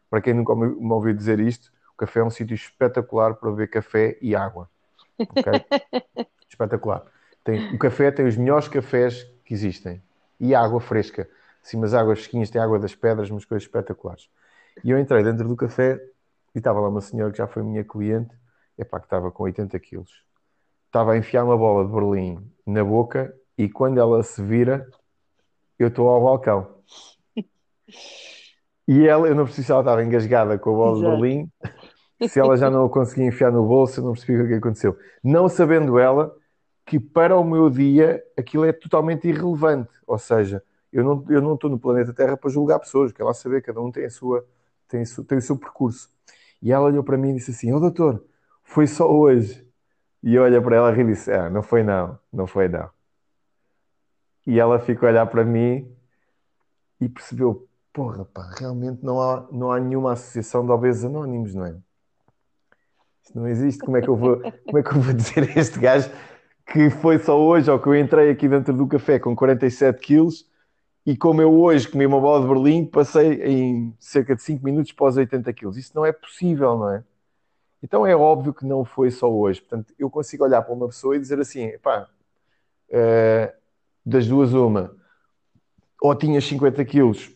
[0.10, 3.70] Para quem nunca me ouviu dizer isto, o café é um sítio espetacular para beber
[3.70, 4.70] café e água.
[5.18, 5.66] Okay?
[6.50, 7.06] espetacular.
[7.44, 10.02] Tem, o café tem os melhores cafés que existem
[10.40, 11.30] e água fresca.
[11.64, 14.30] Assim, umas águas fresquinhas, tem água das pedras, umas coisas espetaculares.
[14.84, 16.02] E eu entrei dentro do café
[16.56, 18.34] e estava lá uma senhora que já foi minha cliente,
[18.78, 20.24] epá, que estava com 80 quilos.
[20.88, 24.88] estava a enfiar uma bola de Berlim na boca e quando ela se vira,
[25.78, 26.76] eu estou ao balcão.
[28.88, 31.16] E ela, eu não percebi se ela estava engasgada com a bola Exato.
[31.16, 31.52] de Berlim,
[32.28, 34.98] se ela já não a conseguia enfiar no bolso, eu não percebi o que aconteceu.
[35.24, 36.34] Não sabendo ela
[36.92, 39.90] que para o meu dia aquilo é totalmente irrelevante.
[40.06, 40.62] Ou seja,
[40.92, 43.80] eu não, eu não estou no planeta Terra para julgar pessoas, que ela saber, cada
[43.80, 44.46] um tem, a sua,
[44.90, 46.10] tem, a tem o seu percurso.
[46.62, 48.26] E ela olhou para mim e disse assim: Ó oh, doutor,
[48.62, 49.66] foi só hoje.
[50.22, 52.90] E eu olhei para ela e disse: Ah, não foi não, não foi não.
[54.46, 55.90] E ela ficou a olhar para mim
[57.00, 61.66] e percebeu: Porra, pá, realmente não há, não há nenhuma associação de obesos anónimos, não
[61.68, 61.78] é?
[63.24, 63.80] Isso não existe.
[63.80, 66.12] Como é que eu vou, como é que eu vou dizer a este gajo
[66.66, 70.50] que foi só hoje ou que eu entrei aqui dentro do café com 47 quilos
[71.06, 74.92] e como eu hoje comi uma bola de Berlim, passei em cerca de 5 minutos
[74.92, 75.78] para os 80 quilos.
[75.78, 77.04] Isso não é possível, não é?
[77.82, 79.62] Então é óbvio que não foi só hoje.
[79.62, 82.08] Portanto, eu consigo olhar para uma pessoa e dizer assim: pá,
[82.90, 83.54] uh,
[84.06, 84.96] das duas, uma,
[86.02, 87.32] ou tinhas 50 quilos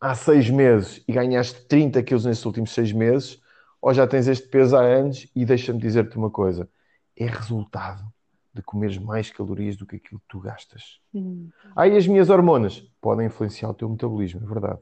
[0.00, 3.40] há 6 meses e ganhaste 30 quilos nesses últimos 6 meses,
[3.80, 6.68] ou já tens este peso há anos e deixa-me dizer-te uma coisa:
[7.16, 8.13] é resultado
[8.54, 11.00] de comeres mais calorias do que aquilo que tu gastas.
[11.12, 11.50] Hum.
[11.74, 14.80] Aí as minhas hormonas podem influenciar o teu metabolismo, é verdade.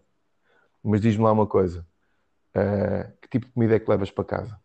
[0.83, 1.87] Mas diz-me lá uma coisa:
[2.55, 4.61] uh, que tipo de comida é que levas para casa?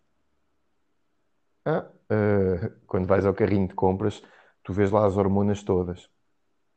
[1.65, 4.21] Ah, uh, quando vais ao carrinho de compras,
[4.61, 6.09] tu vês lá as hormonas todas.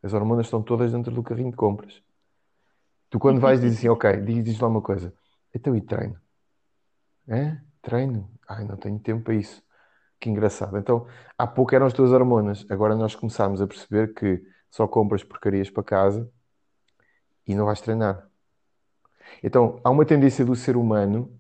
[0.03, 2.01] As hormonas estão todas dentro do carrinho de compras.
[3.11, 5.13] Tu, quando vais, dizes assim: Ok, diz, diz lá uma coisa.
[5.53, 6.17] Então, e treino?
[7.27, 7.61] É?
[7.83, 8.31] Treino?
[8.49, 9.63] Ai, não tenho tempo para isso.
[10.21, 10.77] Que engraçado.
[10.77, 11.07] Então,
[11.37, 12.67] há pouco eram as tuas hormonas.
[12.69, 16.31] Agora nós começámos a perceber que só compras porcarias para casa
[17.47, 18.29] e não vais treinar.
[19.43, 21.37] Então, há uma tendência do ser humano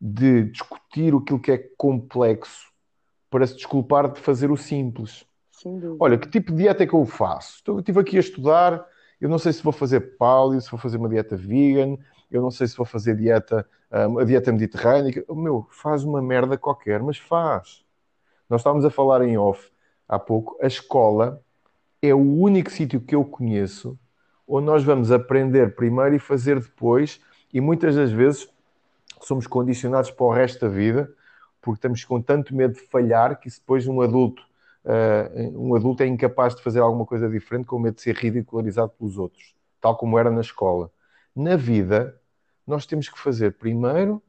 [0.00, 2.72] de discutir aquilo que é complexo
[3.30, 5.24] para se desculpar de fazer o simples.
[6.00, 7.62] Olha, que tipo de dieta é que eu faço?
[7.66, 8.84] eu estive aqui a estudar,
[9.20, 11.96] eu não sei se vou fazer paleo, se vou fazer uma dieta vegan,
[12.30, 13.68] eu não sei se vou fazer dieta,
[14.08, 15.24] uma dieta mediterrânea.
[15.30, 17.84] Meu, faz uma merda qualquer, mas faz.
[18.52, 19.72] Nós estávamos a falar em off
[20.06, 21.42] há pouco, a escola
[22.02, 23.98] é o único sítio que eu conheço
[24.46, 27.18] onde nós vamos aprender primeiro e fazer depois,
[27.50, 28.46] e muitas das vezes
[29.22, 31.10] somos condicionados para o resto da vida
[31.62, 34.42] porque estamos com tanto medo de falhar que depois um adulto,
[34.84, 38.92] uh, um adulto é incapaz de fazer alguma coisa diferente com medo de ser ridicularizado
[38.98, 40.90] pelos outros, tal como era na escola.
[41.34, 42.20] Na vida,
[42.66, 44.22] nós temos que fazer primeiro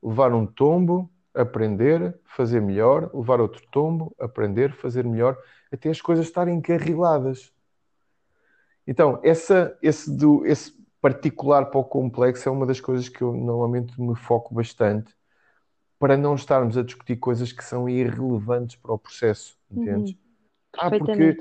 [0.00, 5.36] levar um tombo, aprender, fazer melhor, levar outro tombo, aprender, fazer melhor,
[5.72, 7.52] até as coisas estarem encarriladas.
[8.86, 13.32] Então, essa, esse, do, esse particular para o complexo é uma das coisas que eu
[13.32, 15.14] normalmente me foco bastante
[15.98, 20.12] para não estarmos a discutir coisas que são irrelevantes para o processo, entendes?
[20.12, 20.18] Uhum.
[20.76, 21.36] Ah, porque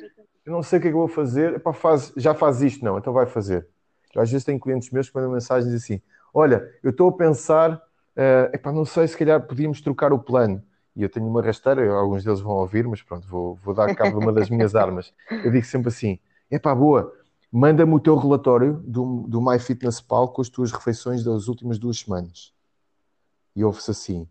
[0.45, 2.83] eu não sei o que é que eu vou fazer, Epá, faz, já faz isto,
[2.83, 3.67] não, então vai fazer.
[4.13, 6.01] Eu, às vezes tenho clientes meus que mandam mensagens assim:
[6.33, 7.81] Olha, eu estou a pensar,
[8.17, 10.61] uh, epá, não sei, se calhar podíamos trocar o plano.
[10.95, 14.17] E eu tenho uma rasteira, alguns deles vão ouvir, mas pronto, vou, vou dar cabo
[14.17, 15.13] de uma das minhas armas.
[15.29, 16.17] Eu digo sempre assim:
[16.49, 17.13] Epá, boa,
[17.51, 22.53] manda-me o teu relatório do, do MyFitnessPal com as tuas refeições das últimas duas semanas.
[23.55, 24.27] E ouve-se assim: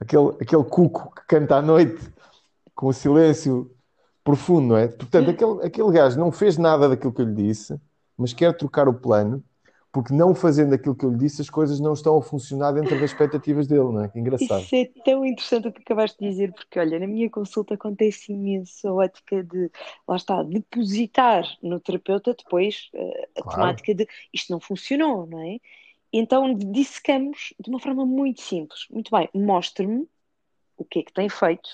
[0.00, 2.12] aquele, aquele cuco que canta à noite
[2.74, 3.70] com o silêncio
[4.22, 4.88] profundo, não é?
[4.88, 7.78] Portanto, aquele, aquele gajo não fez nada daquilo que eu lhe disse,
[8.16, 9.42] mas quer trocar o plano,
[9.94, 12.98] porque não fazendo aquilo que eu lhe disse, as coisas não estão a funcionar dentro
[12.98, 14.08] das expectativas dele, não é?
[14.08, 14.60] Que engraçado.
[14.60, 18.32] Isso é tão interessante o que acabaste de dizer, porque olha, na minha consulta acontece
[18.32, 19.70] imenso a ótica de,
[20.08, 23.60] lá está, depositar no terapeuta depois eh, a claro.
[23.60, 25.60] temática de isto não funcionou, não é?
[26.12, 28.86] Então dissecamos de uma forma muito simples.
[28.90, 30.08] Muito bem, mostre-me
[30.76, 31.68] o que é que tem feito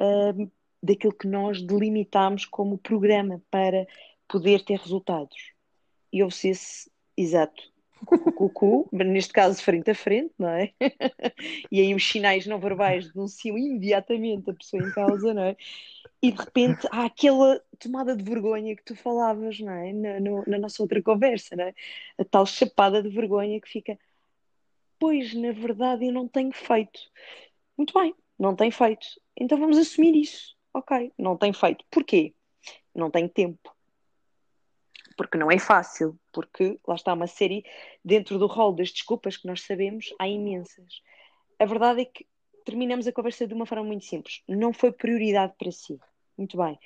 [0.00, 0.50] uh,
[0.82, 3.86] daquilo que nós delimitamos como programa para
[4.26, 5.52] poder ter resultados.
[6.10, 7.74] E ouve-se esse exato
[8.34, 10.72] cucu, neste caso frente a frente, não é?
[11.72, 15.56] e aí os sinais não verbais denunciam imediatamente a pessoa em causa, não é?
[16.24, 19.92] e de repente há aquela tomada de vergonha que tu falavas, não é?
[19.92, 21.74] Na, no, na nossa outra conversa, não é?
[22.16, 23.98] A tal chapada de vergonha que fica,
[24.98, 26.98] pois na verdade eu não tenho feito.
[27.76, 29.06] Muito bem, não tem feito.
[29.36, 30.56] Então vamos assumir isso.
[30.72, 31.84] Ok, não tem feito.
[31.90, 32.34] Porquê?
[32.94, 33.73] Não tenho tempo.
[35.16, 37.64] Porque não é fácil, porque lá está uma série,
[38.04, 41.02] dentro do rol das desculpas que nós sabemos, há imensas.
[41.58, 42.26] A verdade é que
[42.64, 44.42] terminamos a conversa de uma forma muito simples.
[44.48, 45.98] Não foi prioridade para si.
[46.36, 46.78] Muito bem.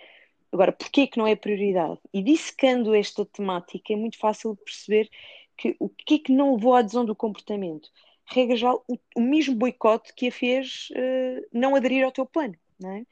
[0.53, 1.99] Agora, porquê que não é prioridade?
[2.13, 5.11] E dissecando esta temática, é muito fácil perceber
[5.57, 7.91] que o que é que não levou à adesão do comportamento.
[8.25, 12.55] regra geral, o, o mesmo boicote que a fez uh, não aderir ao teu plano.
[12.85, 13.03] É?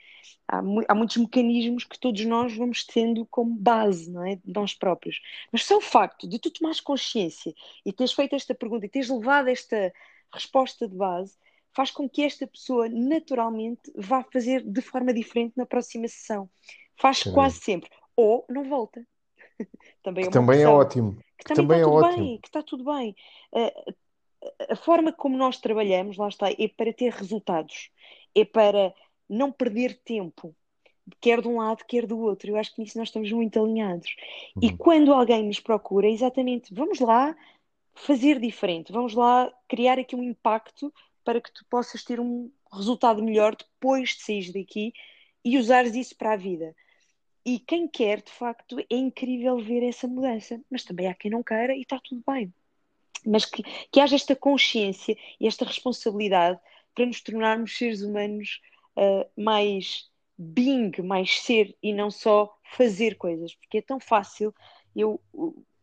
[0.48, 4.36] há, há, muitos mecanismos que todos nós vamos tendo como base, não é?
[4.36, 5.20] De nós próprios.
[5.50, 7.52] Mas só o facto de tu tomares consciência
[7.84, 9.92] e teres feito esta pergunta e teres levado esta
[10.32, 11.36] resposta de base
[11.74, 16.48] faz com que esta pessoa naturalmente vá fazer de forma diferente na próxima sessão.
[16.96, 17.32] Faz Sim.
[17.32, 17.90] quase sempre.
[18.16, 19.06] Ou não volta.
[20.02, 21.16] também é, também é ótimo.
[21.38, 22.24] Que, que também, está é tudo ótimo.
[22.24, 23.16] bem, que está tudo bem.
[23.52, 23.94] Uh,
[24.70, 27.90] a forma como nós trabalhamos, lá está, é para ter resultados.
[28.34, 28.94] É para
[29.28, 30.54] não perder tempo,
[31.20, 32.50] quer de um lado, quer do outro.
[32.50, 34.14] Eu acho que nisso nós estamos muito alinhados.
[34.56, 34.62] Uhum.
[34.62, 37.36] E quando alguém nos procura, é exatamente, vamos lá
[37.94, 40.92] fazer diferente, vamos lá criar aqui um impacto
[41.24, 44.92] para que tu possas ter um resultado melhor depois de sair daqui
[45.44, 46.74] e usares isso para a vida.
[47.44, 51.42] E quem quer, de facto, é incrível ver essa mudança, mas também há quem não
[51.42, 52.52] queira e está tudo bem.
[53.24, 56.58] Mas que, que haja esta consciência e esta responsabilidade
[56.94, 58.60] para nos tornarmos seres humanos
[58.96, 64.54] uh, mais being, mais ser e não só fazer coisas, porque é tão fácil
[64.94, 65.20] eu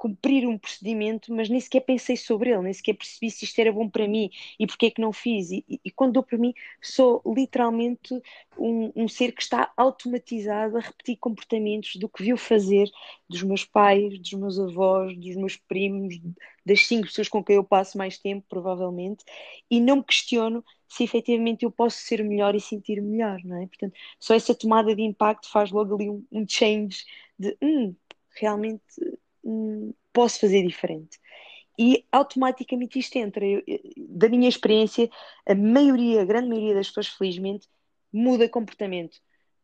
[0.04, 3.72] cumprir um procedimento, mas nem sequer pensei sobre ele, nem sequer percebi se isto era
[3.72, 5.50] bom para mim e porque é que não fiz.
[5.50, 8.14] E, e, e quando dou para mim, sou literalmente
[8.58, 12.90] um, um, ser que está automatizado a repetir comportamentos do que viu fazer
[13.30, 16.20] dos meus pais, dos meus avós, dos meus primos,
[16.66, 19.24] das cinco pessoas com quem eu passo mais tempo, provavelmente,
[19.72, 23.68] e não me questiono se efetivamente eu posso ser melhor e sentir melhor, não é?
[23.68, 27.04] Portanto, só essa tomada de impacto faz logo ali um, um change
[27.38, 27.96] de hum,
[28.40, 28.84] realmente
[29.44, 31.20] hum, posso fazer diferente.
[31.80, 33.44] E automaticamente isto entra.
[33.44, 33.64] Eu,
[33.98, 35.10] da minha experiência,
[35.48, 37.68] a maioria, a grande maioria das pessoas, felizmente,
[38.12, 39.20] muda comportamento.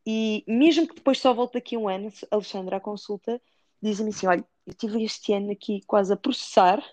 [0.07, 3.39] E mesmo que depois só volte daqui a um ano, Alexandra, à consulta,
[3.79, 6.83] dizem-me assim: olha, eu estive este ano aqui quase a processar.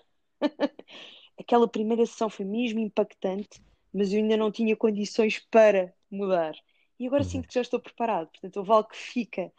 [1.39, 3.61] Aquela primeira sessão foi mesmo impactante,
[3.93, 6.53] mas eu ainda não tinha condições para mudar.
[6.99, 7.29] E agora uhum.
[7.29, 8.29] sinto que já estou preparado.
[8.29, 9.51] Portanto, o Val que fica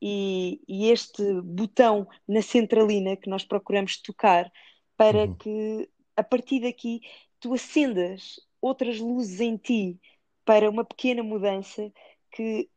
[0.00, 4.50] e, e, este botão na centralina que nós procuramos tocar
[4.96, 5.34] para uhum.
[5.34, 7.00] que a partir daqui
[7.40, 9.98] tu acendas outras luzes em ti
[10.44, 11.92] para uma pequena mudança
[12.30, 12.68] que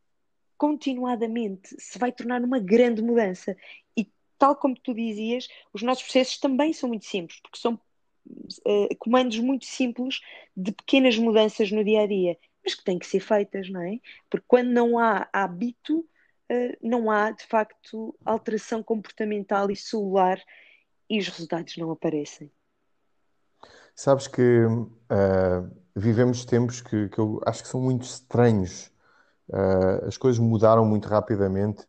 [0.58, 3.56] continuadamente se vai tornar uma grande mudança.
[3.98, 7.80] E tal como tu dizias, os nossos processos também são muito simples, porque são
[8.66, 10.22] uh, comandos muito simples
[10.56, 14.00] de pequenas mudanças no dia a dia, mas que têm que ser feitas, não é?
[14.30, 20.42] Porque quando não há hábito, uh, não há, de facto, alteração comportamental e celular
[21.10, 22.52] e os resultados não aparecem.
[23.96, 28.92] Sabes que uh, vivemos tempos que, que, eu acho que são muito estranhos.
[29.50, 31.86] Uh, as coisas mudaram muito rapidamente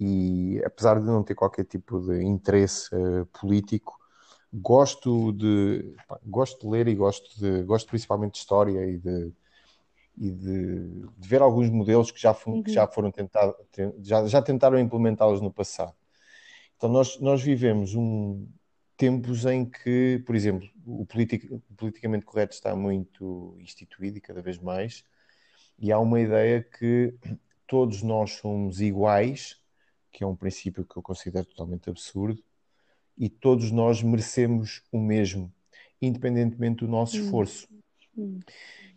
[0.00, 4.00] e, apesar de não ter qualquer tipo de interesse uh, político,
[4.52, 9.32] gosto de, pá, gosto de ler e gosto, de, gosto principalmente de história e de,
[10.18, 12.62] e de, de, ver alguns modelos que já, uhum.
[12.62, 13.54] que já foram tentados,
[14.02, 15.94] já, já tentaram implementá-los no passado.
[16.76, 18.46] Então nós, nós vivemos um,
[18.96, 24.42] tempos em que, por exemplo, o, politic, o politicamente correto está muito instituído e cada
[24.42, 25.04] vez mais,
[25.78, 27.14] e há uma ideia que
[27.66, 29.58] todos nós somos iguais,
[30.10, 32.42] que é um princípio que eu considero totalmente absurdo,
[33.22, 35.54] e todos nós merecemos o mesmo,
[36.00, 37.68] independentemente do nosso esforço.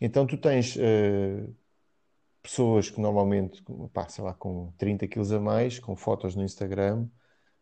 [0.02, 1.56] Então tu tens uh,
[2.42, 3.64] pessoas que normalmente,
[3.94, 7.08] pá, sei lá, com 30 quilos a mais, com fotos no Instagram,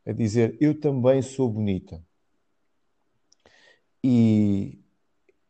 [0.06, 2.02] a dizer eu também sou bonita.
[4.02, 4.80] E,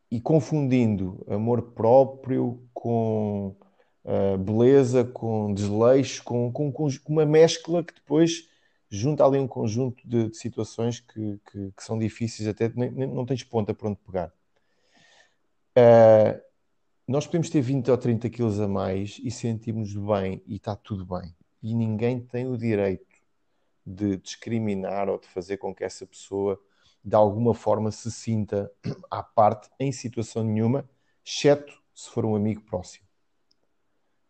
[0.10, 3.56] e confundindo amor próprio com
[4.04, 8.50] uh, beleza, com desleixo, com, com, com, uma mescla que depois
[8.96, 13.08] junta ali um conjunto de, de situações que, que, que, são difíceis, até nem, nem,
[13.08, 14.32] não tens ponta para onde pegar.
[15.76, 16.40] Uh,
[17.08, 21.04] nós podemos ter 20 ou 30 quilos a mais e sentirmos bem e está tudo
[21.06, 21.36] bem.
[21.64, 23.18] E ninguém tem o direito
[23.84, 26.62] de discriminar ou de fazer com que essa pessoa
[27.04, 28.72] de alguma forma se sinta
[29.10, 30.88] à parte em situação nenhuma,
[31.26, 33.08] exceto se for um amigo próximo.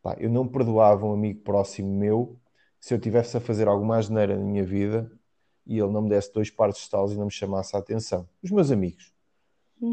[0.02, 2.40] Pá, eu não perdoava um amigo próximo meu
[2.84, 5.10] se eu tivesse a fazer alguma asneira na minha vida
[5.66, 8.28] e ele não me desse dois pares de estalos e não me chamasse a atenção.
[8.44, 9.14] Os meus amigos.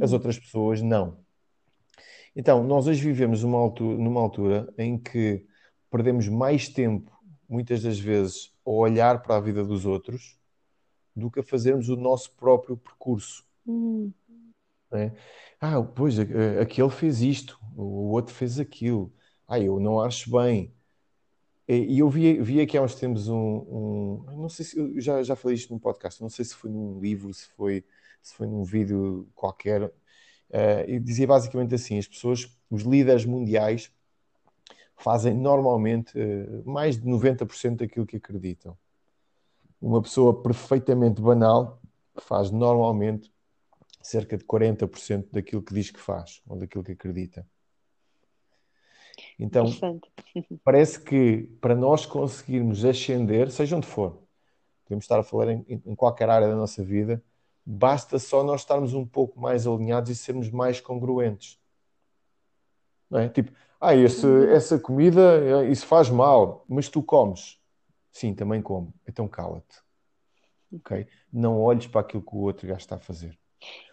[0.03, 0.17] As uhum.
[0.17, 1.17] outras pessoas, não.
[2.35, 5.47] Então, nós hoje vivemos numa altura, numa altura em que
[5.89, 7.17] perdemos mais tempo,
[7.49, 10.37] muitas das vezes, a olhar para a vida dos outros
[11.15, 13.47] do que a fazermos o nosso próprio percurso.
[13.65, 14.13] Hum.
[14.91, 15.13] É?
[15.61, 16.17] Ah, pois,
[16.61, 19.13] aquele fez isto, o outro fez aquilo.
[19.47, 20.75] Ah, eu não acho bem.
[21.73, 24.79] E eu vi, vi aqui há uns tempos um, um, Não sei se.
[24.79, 27.85] Eu já, já falei isto num podcast, não sei se foi num livro, se foi,
[28.21, 29.93] se foi num vídeo qualquer
[30.51, 33.93] Uh, e dizia basicamente assim: as pessoas, os líderes mundiais,
[34.97, 38.77] fazem normalmente uh, mais de 90% daquilo que acreditam.
[39.81, 41.81] Uma pessoa perfeitamente banal
[42.21, 43.33] faz normalmente
[44.03, 47.47] cerca de 40% daquilo que diz que faz ou daquilo que acredita.
[49.41, 49.65] Então,
[50.63, 54.23] parece que para nós conseguirmos ascender, seja onde for,
[54.85, 57.23] podemos estar a falar em, em qualquer área da nossa vida,
[57.65, 61.59] basta só nós estarmos um pouco mais alinhados e sermos mais congruentes.
[63.09, 63.29] Não é?
[63.29, 64.51] Tipo, ah, esse, uhum.
[64.51, 67.59] essa comida, isso faz mal, mas tu comes.
[68.13, 68.93] Sim, também como.
[69.09, 69.81] Então cala-te.
[70.73, 71.07] Ok?
[71.33, 73.39] Não olhes para aquilo que o outro já está a fazer.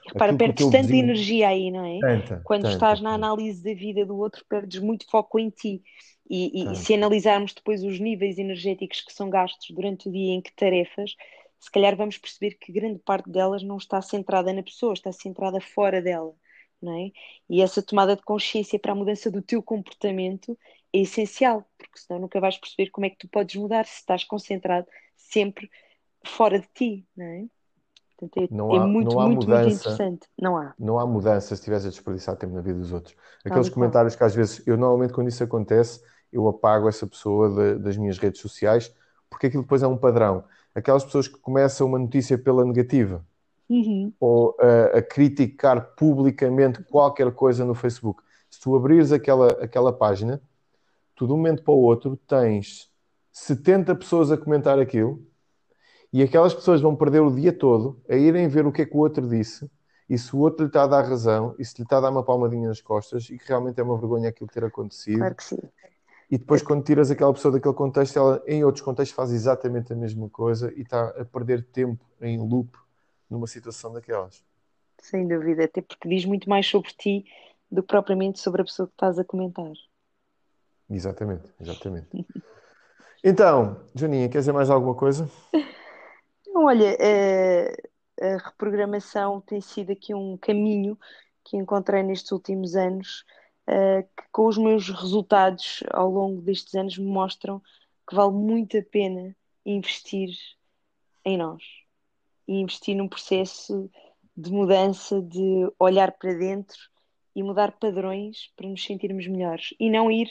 [0.05, 1.03] Repara, perdes tanta vizinho...
[1.03, 1.99] energia aí, não é?
[1.99, 5.83] Tanta, Quando tanta, estás na análise da vida do outro, perdes muito foco em ti.
[6.29, 10.33] E, e, e, se analisarmos depois os níveis energéticos que são gastos durante o dia
[10.33, 11.15] em que tarefas,
[11.59, 15.59] se calhar vamos perceber que grande parte delas não está centrada na pessoa, está centrada
[15.59, 16.33] fora dela.
[16.81, 17.11] Não é?
[17.49, 20.57] E essa tomada de consciência para a mudança do teu comportamento
[20.93, 24.23] é essencial, porque senão nunca vais perceber como é que tu podes mudar se estás
[24.23, 25.69] concentrado sempre
[26.23, 27.45] fora de ti, não é?
[28.17, 30.27] Portanto, é, não há, é muito, não há muito, mudança, muito interessante.
[30.41, 30.73] Não há.
[30.79, 33.15] Não há mudança se estiveres a desperdiçar tempo na vida dos outros.
[33.45, 36.01] Aqueles comentários que às vezes, eu normalmente quando isso acontece,
[36.33, 38.93] eu apago essa pessoa de, das minhas redes sociais,
[39.29, 40.43] porque aquilo depois é um padrão.
[40.73, 43.23] Aquelas pessoas que começam uma notícia pela negativa,
[43.69, 44.11] uhum.
[44.19, 48.23] ou a, a criticar publicamente qualquer coisa no Facebook.
[48.49, 50.41] Se tu abrires aquela, aquela página,
[51.15, 52.89] tu de um momento para o outro tens
[53.31, 55.21] 70 pessoas a comentar aquilo
[56.11, 58.95] e aquelas pessoas vão perder o dia todo a irem ver o que é que
[58.95, 59.69] o outro disse,
[60.09, 62.09] e se o outro lhe está a dar razão, e se lhe está a dar
[62.11, 65.19] uma palmadinha nas costas, e que realmente é uma vergonha aquilo ter acontecido.
[65.19, 65.59] Claro que sim.
[66.29, 69.95] E depois, quando tiras aquela pessoa daquele contexto, ela em outros contextos faz exatamente a
[69.95, 72.69] mesma coisa e está a perder tempo em loop
[73.29, 74.43] numa situação daquelas.
[74.99, 77.25] Sem dúvida, até porque diz muito mais sobre ti
[77.71, 79.71] do que propriamente sobre a pessoa que estás a comentar.
[80.89, 82.07] Exatamente, exatamente.
[83.23, 85.29] então, Joaninha, quer dizer mais alguma coisa?
[86.59, 86.97] Olha,
[88.19, 90.97] a, a reprogramação tem sido aqui um caminho
[91.43, 93.23] que encontrei nestes últimos anos,
[93.69, 97.61] uh, que com os meus resultados ao longo destes anos me mostram
[98.09, 100.29] que vale muito a pena investir
[101.23, 101.61] em nós
[102.47, 103.87] e investir num processo
[104.35, 106.77] de mudança, de olhar para dentro
[107.35, 109.75] e mudar padrões para nos sentirmos melhores.
[109.79, 110.27] E não ir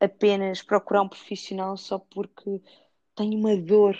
[0.00, 2.62] apenas procurar um profissional só porque
[3.14, 3.94] tenho uma dor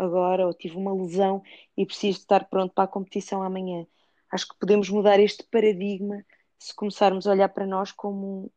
[0.00, 1.42] agora ou tive uma lesão
[1.76, 3.86] e preciso estar pronto para a competição amanhã.
[4.32, 6.24] Acho que podemos mudar este paradigma
[6.58, 8.52] se começarmos a olhar para nós como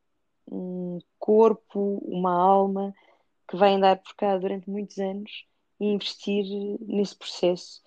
[0.51, 2.93] um, corpo, uma alma
[3.47, 5.45] que vai andar por cá durante muitos anos
[5.79, 6.45] e investir
[6.81, 7.81] nesse processo.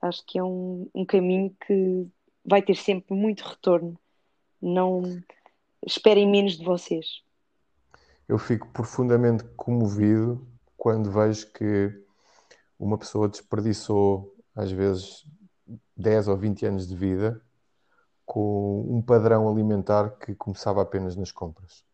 [0.00, 2.06] Acho que é um, um caminho que
[2.44, 3.98] vai ter sempre muito retorno.
[4.60, 5.02] Não
[5.84, 7.22] esperem menos de vocês.
[8.28, 10.46] Eu fico profundamente comovido
[10.76, 12.02] quando vejo que
[12.82, 15.24] uma pessoa desperdiçou, às vezes,
[15.96, 17.40] 10 ou 20 anos de vida
[18.26, 21.84] com um padrão alimentar que começava apenas nas compras.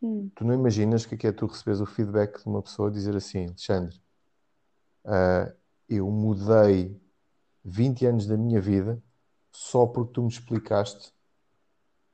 [0.00, 0.30] Hum.
[0.34, 4.00] Tu não imaginas que é tu recebes o feedback de uma pessoa dizer assim, Alexandre,
[5.04, 5.52] uh,
[5.88, 7.00] eu mudei
[7.64, 9.02] 20 anos da minha vida
[9.50, 11.12] só porque tu me explicaste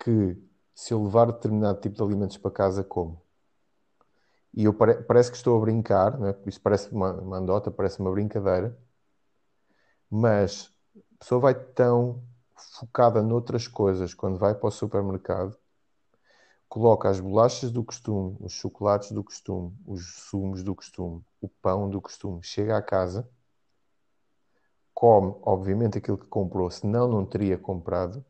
[0.03, 0.37] que
[0.75, 3.24] se eu levar determinado tipo de alimentos para casa, como?
[4.57, 6.35] E eu pare, parece que estou a brincar, né?
[6.47, 8.77] isso parece uma, uma andota, parece uma brincadeira,
[10.11, 12.23] mas a pessoa vai tão
[12.79, 15.57] focada noutras coisas quando vai para o supermercado,
[16.69, 21.91] coloca as bolachas do costume, os chocolates do costume, os sumos do costume, o pão
[21.91, 23.29] do costume, chega à casa,
[24.95, 28.25] come, obviamente, aquilo que comprou, senão não teria comprado,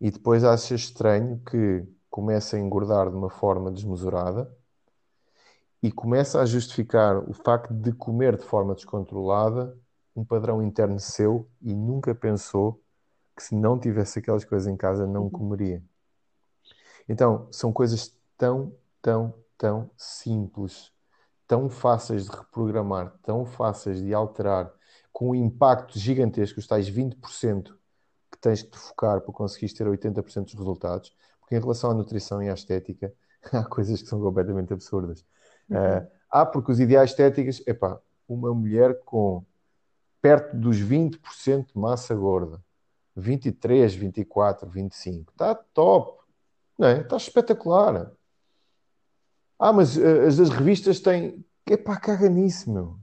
[0.00, 1.86] e depois acha estranho que
[2.16, 4.50] começa a engordar de uma forma desmesurada
[5.82, 9.78] e começa a justificar o facto de comer de forma descontrolada
[10.16, 12.82] um padrão interno seu e nunca pensou
[13.36, 15.30] que se não tivesse aquelas coisas em casa não uhum.
[15.30, 15.84] comeria.
[17.06, 20.90] Então, são coisas tão, tão, tão simples,
[21.46, 24.72] tão fáceis de reprogramar, tão fáceis de alterar,
[25.12, 27.76] com um impacto gigantesco, os tais 20%
[28.32, 31.14] que tens que te focar para conseguir ter 80% dos resultados,
[31.46, 33.14] porque em relação à nutrição e à estética,
[33.52, 35.24] há coisas que são completamente absurdas.
[35.70, 35.76] Uhum.
[35.76, 39.44] Uh, ah, porque os ideais estéticos, epá, uma mulher com
[40.20, 42.60] perto dos 20% de massa gorda,
[43.14, 46.20] 23, 24, 25, está top,
[46.76, 47.00] não é?
[47.00, 48.10] Está espetacular.
[49.56, 51.44] Ah, mas uh, as, as revistas têm.
[51.64, 52.98] Epá, caga nisso, meu.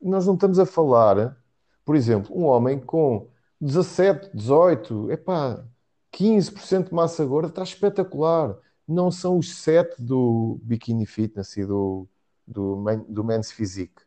[0.00, 1.36] Nós não estamos a falar,
[1.84, 3.28] por exemplo, um homem com
[3.60, 5.64] 17, 18, epá,
[6.12, 8.56] 15% de massa gorda está espetacular.
[8.86, 12.06] Não são os 7 do Bikini Fitness e do,
[12.46, 14.02] do, do Men's Physique.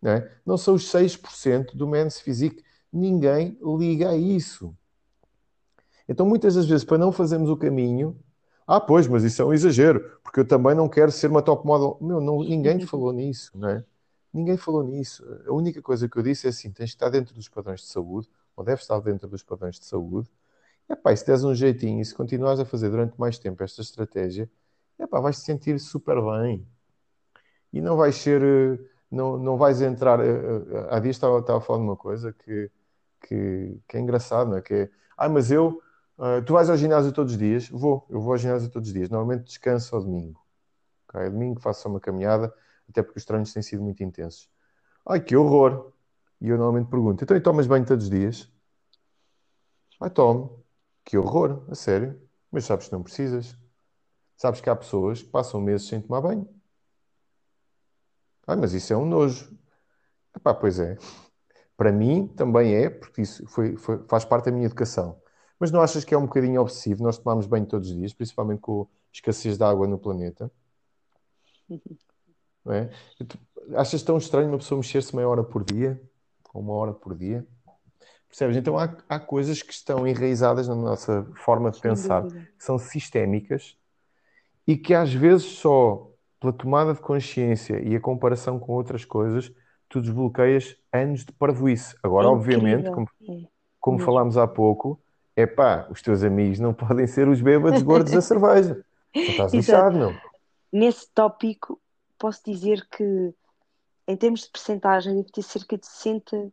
[0.00, 0.36] Não, é?
[0.46, 2.64] não são os 6% do Men's Physique.
[2.92, 4.74] Ninguém liga a isso.
[6.08, 8.18] Então, muitas das vezes, para não fazermos o caminho,
[8.66, 11.66] ah, pois, mas isso é um exagero, porque eu também não quero ser uma top
[11.66, 11.98] model.
[12.00, 13.84] Meu, não, ninguém falou nisso, não é?
[14.32, 15.24] Ninguém falou nisso.
[15.46, 17.88] A única coisa que eu disse é assim: tens de estar dentro dos padrões de
[17.88, 20.30] saúde, ou deves estar dentro dos padrões de saúde.
[20.90, 24.50] Epá, se des um jeitinho e se continuares a fazer durante mais tempo esta estratégia,
[24.98, 26.66] epá, vais te sentir super bem.
[27.72, 28.78] E não vais ser, eh,
[29.10, 30.18] não, não vais entrar.
[30.20, 32.70] Eh, eh, há dias estava, estava a falar de uma coisa que,
[33.22, 34.62] que, que é engraçado, não é?
[34.62, 35.80] Que é, ah, mas eu,
[36.46, 37.68] tu vais ao ginásio todos os dias?
[37.68, 39.08] Vou, eu vou ao ginásio todos os dias.
[39.10, 40.40] Normalmente descanso ao domingo.
[41.08, 41.30] Okay?
[41.30, 42.52] Domingo faço uma caminhada,
[42.88, 44.50] até porque os treinos têm sido muito intensos.
[45.08, 45.92] Ai, que horror!
[46.40, 48.50] E eu normalmente pergunto, então e tomas banho todos os dias?
[50.00, 50.59] Ai, tomo.
[51.10, 52.16] Que horror, a sério.
[52.52, 53.58] Mas sabes que não precisas.
[54.36, 56.48] Sabes que há pessoas que passam meses sem tomar banho.
[58.46, 59.52] Ah, mas isso é um nojo.
[60.36, 60.96] Epá, pois é.
[61.76, 65.20] Para mim também é, porque isso foi, foi, faz parte da minha educação.
[65.58, 68.60] Mas não achas que é um bocadinho obsessivo nós tomamos banho todos os dias, principalmente
[68.60, 70.48] com a escassez de água no planeta?
[72.64, 72.90] Não é?
[73.74, 76.00] Achas tão estranho uma pessoa mexer-se meia hora por dia?
[76.54, 77.44] Ou uma hora por dia?
[78.30, 78.56] Percebes?
[78.56, 83.76] Então há, há coisas que estão enraizadas na nossa forma de pensar, que são sistémicas
[84.66, 86.08] e que às vezes só
[86.38, 89.52] pela tomada de consciência e a comparação com outras coisas,
[89.88, 91.96] tu desbloqueias anos de parvoíce.
[92.02, 93.42] Agora, é obviamente, como, é.
[93.80, 94.98] como falámos há pouco,
[95.36, 98.82] é pá, os teus amigos não podem ser os bêbados gordos da cerveja.
[99.14, 100.16] Não estás lixado, não.
[100.72, 101.80] Nesse tópico,
[102.16, 103.34] posso dizer que
[104.10, 106.52] em termos de percentagem, deve ter cerca de 60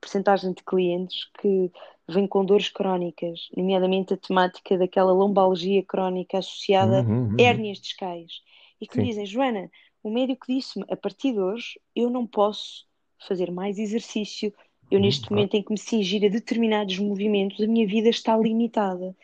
[0.00, 1.70] percentagem de clientes que
[2.08, 7.36] vêm com dores crónicas, nomeadamente a temática daquela lombalgia crónica associada uhum, uhum.
[7.38, 8.42] a hérnias discais.
[8.80, 9.00] E que Sim.
[9.00, 9.70] me dizem, Joana,
[10.02, 12.86] o médico disse-me, a partir de hoje eu não posso
[13.26, 14.52] fazer mais exercício,
[14.90, 18.36] eu uhum, neste momento em que me cingir a determinados movimentos, a minha vida está
[18.36, 19.14] limitada.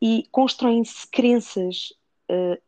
[0.00, 1.92] E constroem-se crenças
[2.30, 2.60] uh,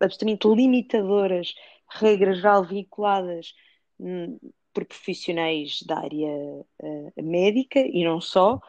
[0.00, 1.54] absolutamente limitadoras
[1.94, 3.54] regra geral vinculadas
[3.98, 4.38] hum,
[4.72, 8.60] por profissionais da área uh, médica e não só,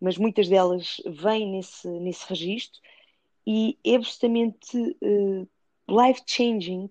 [0.00, 2.80] mas muitas delas vêm nesse, nesse registro
[3.46, 5.48] e é absolutamente uh,
[5.88, 6.88] life-changing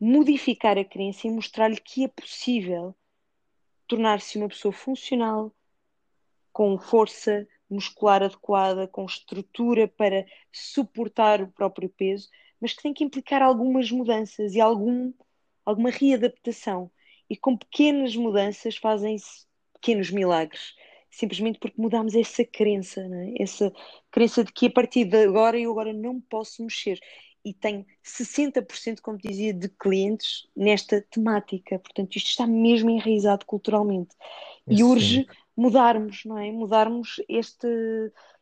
[0.00, 2.94] modificar a crença e mostrar-lhe que é possível
[3.86, 5.54] tornar-se uma pessoa funcional,
[6.52, 12.28] com força muscular adequada, com estrutura para suportar o próprio peso,
[12.64, 15.12] mas que tem que implicar algumas mudanças e algum
[15.66, 16.90] alguma readaptação.
[17.28, 19.44] E com pequenas mudanças fazem-se
[19.74, 20.74] pequenos milagres,
[21.10, 23.42] simplesmente porque mudamos essa crença, é?
[23.42, 23.70] essa
[24.10, 26.98] crença de que a partir de agora eu agora não posso mexer.
[27.44, 31.78] E tenho 60%, como dizia, de clientes nesta temática.
[31.78, 34.16] Portanto, isto está mesmo enraizado culturalmente.
[34.66, 36.50] E urge mudarmos, não é?
[36.50, 37.68] Mudarmos este,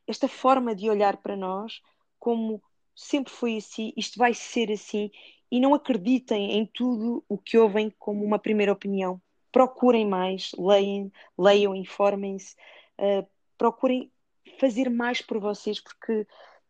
[0.07, 1.81] esta forma de olhar para nós
[2.20, 2.62] como
[2.95, 5.11] sempre foi assim, isto vai ser assim
[5.51, 9.20] e não acreditem em tudo o que ouvem como uma primeira opinião.
[9.51, 12.57] Procurem mais, leiam, leiam informem-se,
[12.99, 13.26] uh,
[13.59, 14.11] procurem
[14.59, 16.26] fazer mais por vocês, porque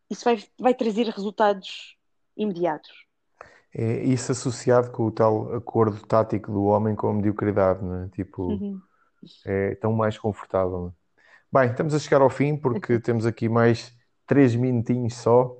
[0.09, 1.97] isso vai, vai trazer resultados
[2.35, 2.91] imediatos.
[3.73, 8.09] É isso associado com o tal acordo tático do homem com a mediocridade, né?
[8.13, 8.79] tipo, uhum.
[9.45, 10.93] é tão mais confortável.
[11.51, 13.95] Bem, estamos a chegar ao fim porque temos aqui mais
[14.27, 15.57] três minutinhos só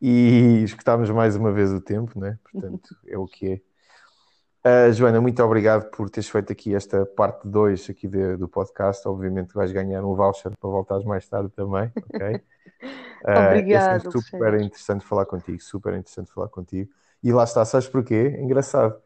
[0.00, 2.38] e escutámos mais uma vez o tempo, né?
[2.50, 4.88] portanto é o que é.
[4.90, 9.06] Uh, Joana, muito obrigado por teres feito aqui esta parte 2 aqui de, do podcast.
[9.06, 12.36] Obviamente vais ganhar um voucher para voltares mais tarde também, ok?
[12.36, 12.40] Uh,
[13.48, 14.08] Obrigado.
[14.08, 16.90] É super interessante falar contigo, super interessante falar contigo.
[17.22, 18.36] E lá está, sabes porquê?
[18.40, 19.00] Engraçado,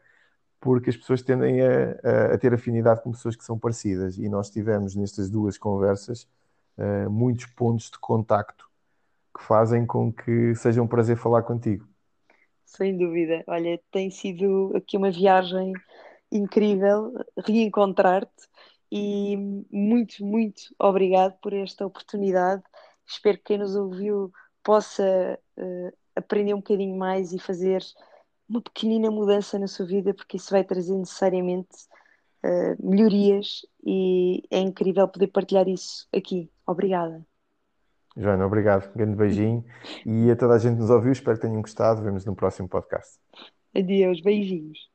[0.59, 4.29] porque as pessoas tendem a, a, a, ter afinidade com pessoas que são parecidas e
[4.29, 6.27] nós tivemos nestas duas conversas
[6.79, 8.72] uh, muitos pontos de contacto
[9.37, 11.87] que fazem com que seja um prazer falar contigo.
[12.65, 13.45] Sem dúvida.
[13.47, 15.73] Olha, tem sido aqui uma viagem
[16.31, 17.13] incrível
[17.45, 18.49] reencontrar-te
[18.91, 19.37] e
[19.71, 22.63] muito, muito obrigado por esta oportunidade.
[23.07, 27.83] Espero que quem nos ouviu possa uh, aprender um bocadinho mais e fazer
[28.49, 31.87] uma pequenina mudança na sua vida, porque isso vai trazer necessariamente
[32.45, 36.51] uh, melhorias e é incrível poder partilhar isso aqui.
[36.67, 37.27] Obrigada.
[38.17, 38.91] Joana, obrigado.
[38.91, 39.65] Um grande beijinho.
[40.05, 42.03] E a toda a gente nos ouviu, espero que tenham gostado.
[42.03, 43.19] Vemos no próximo podcast.
[43.75, 44.92] Adeus, beijinhos.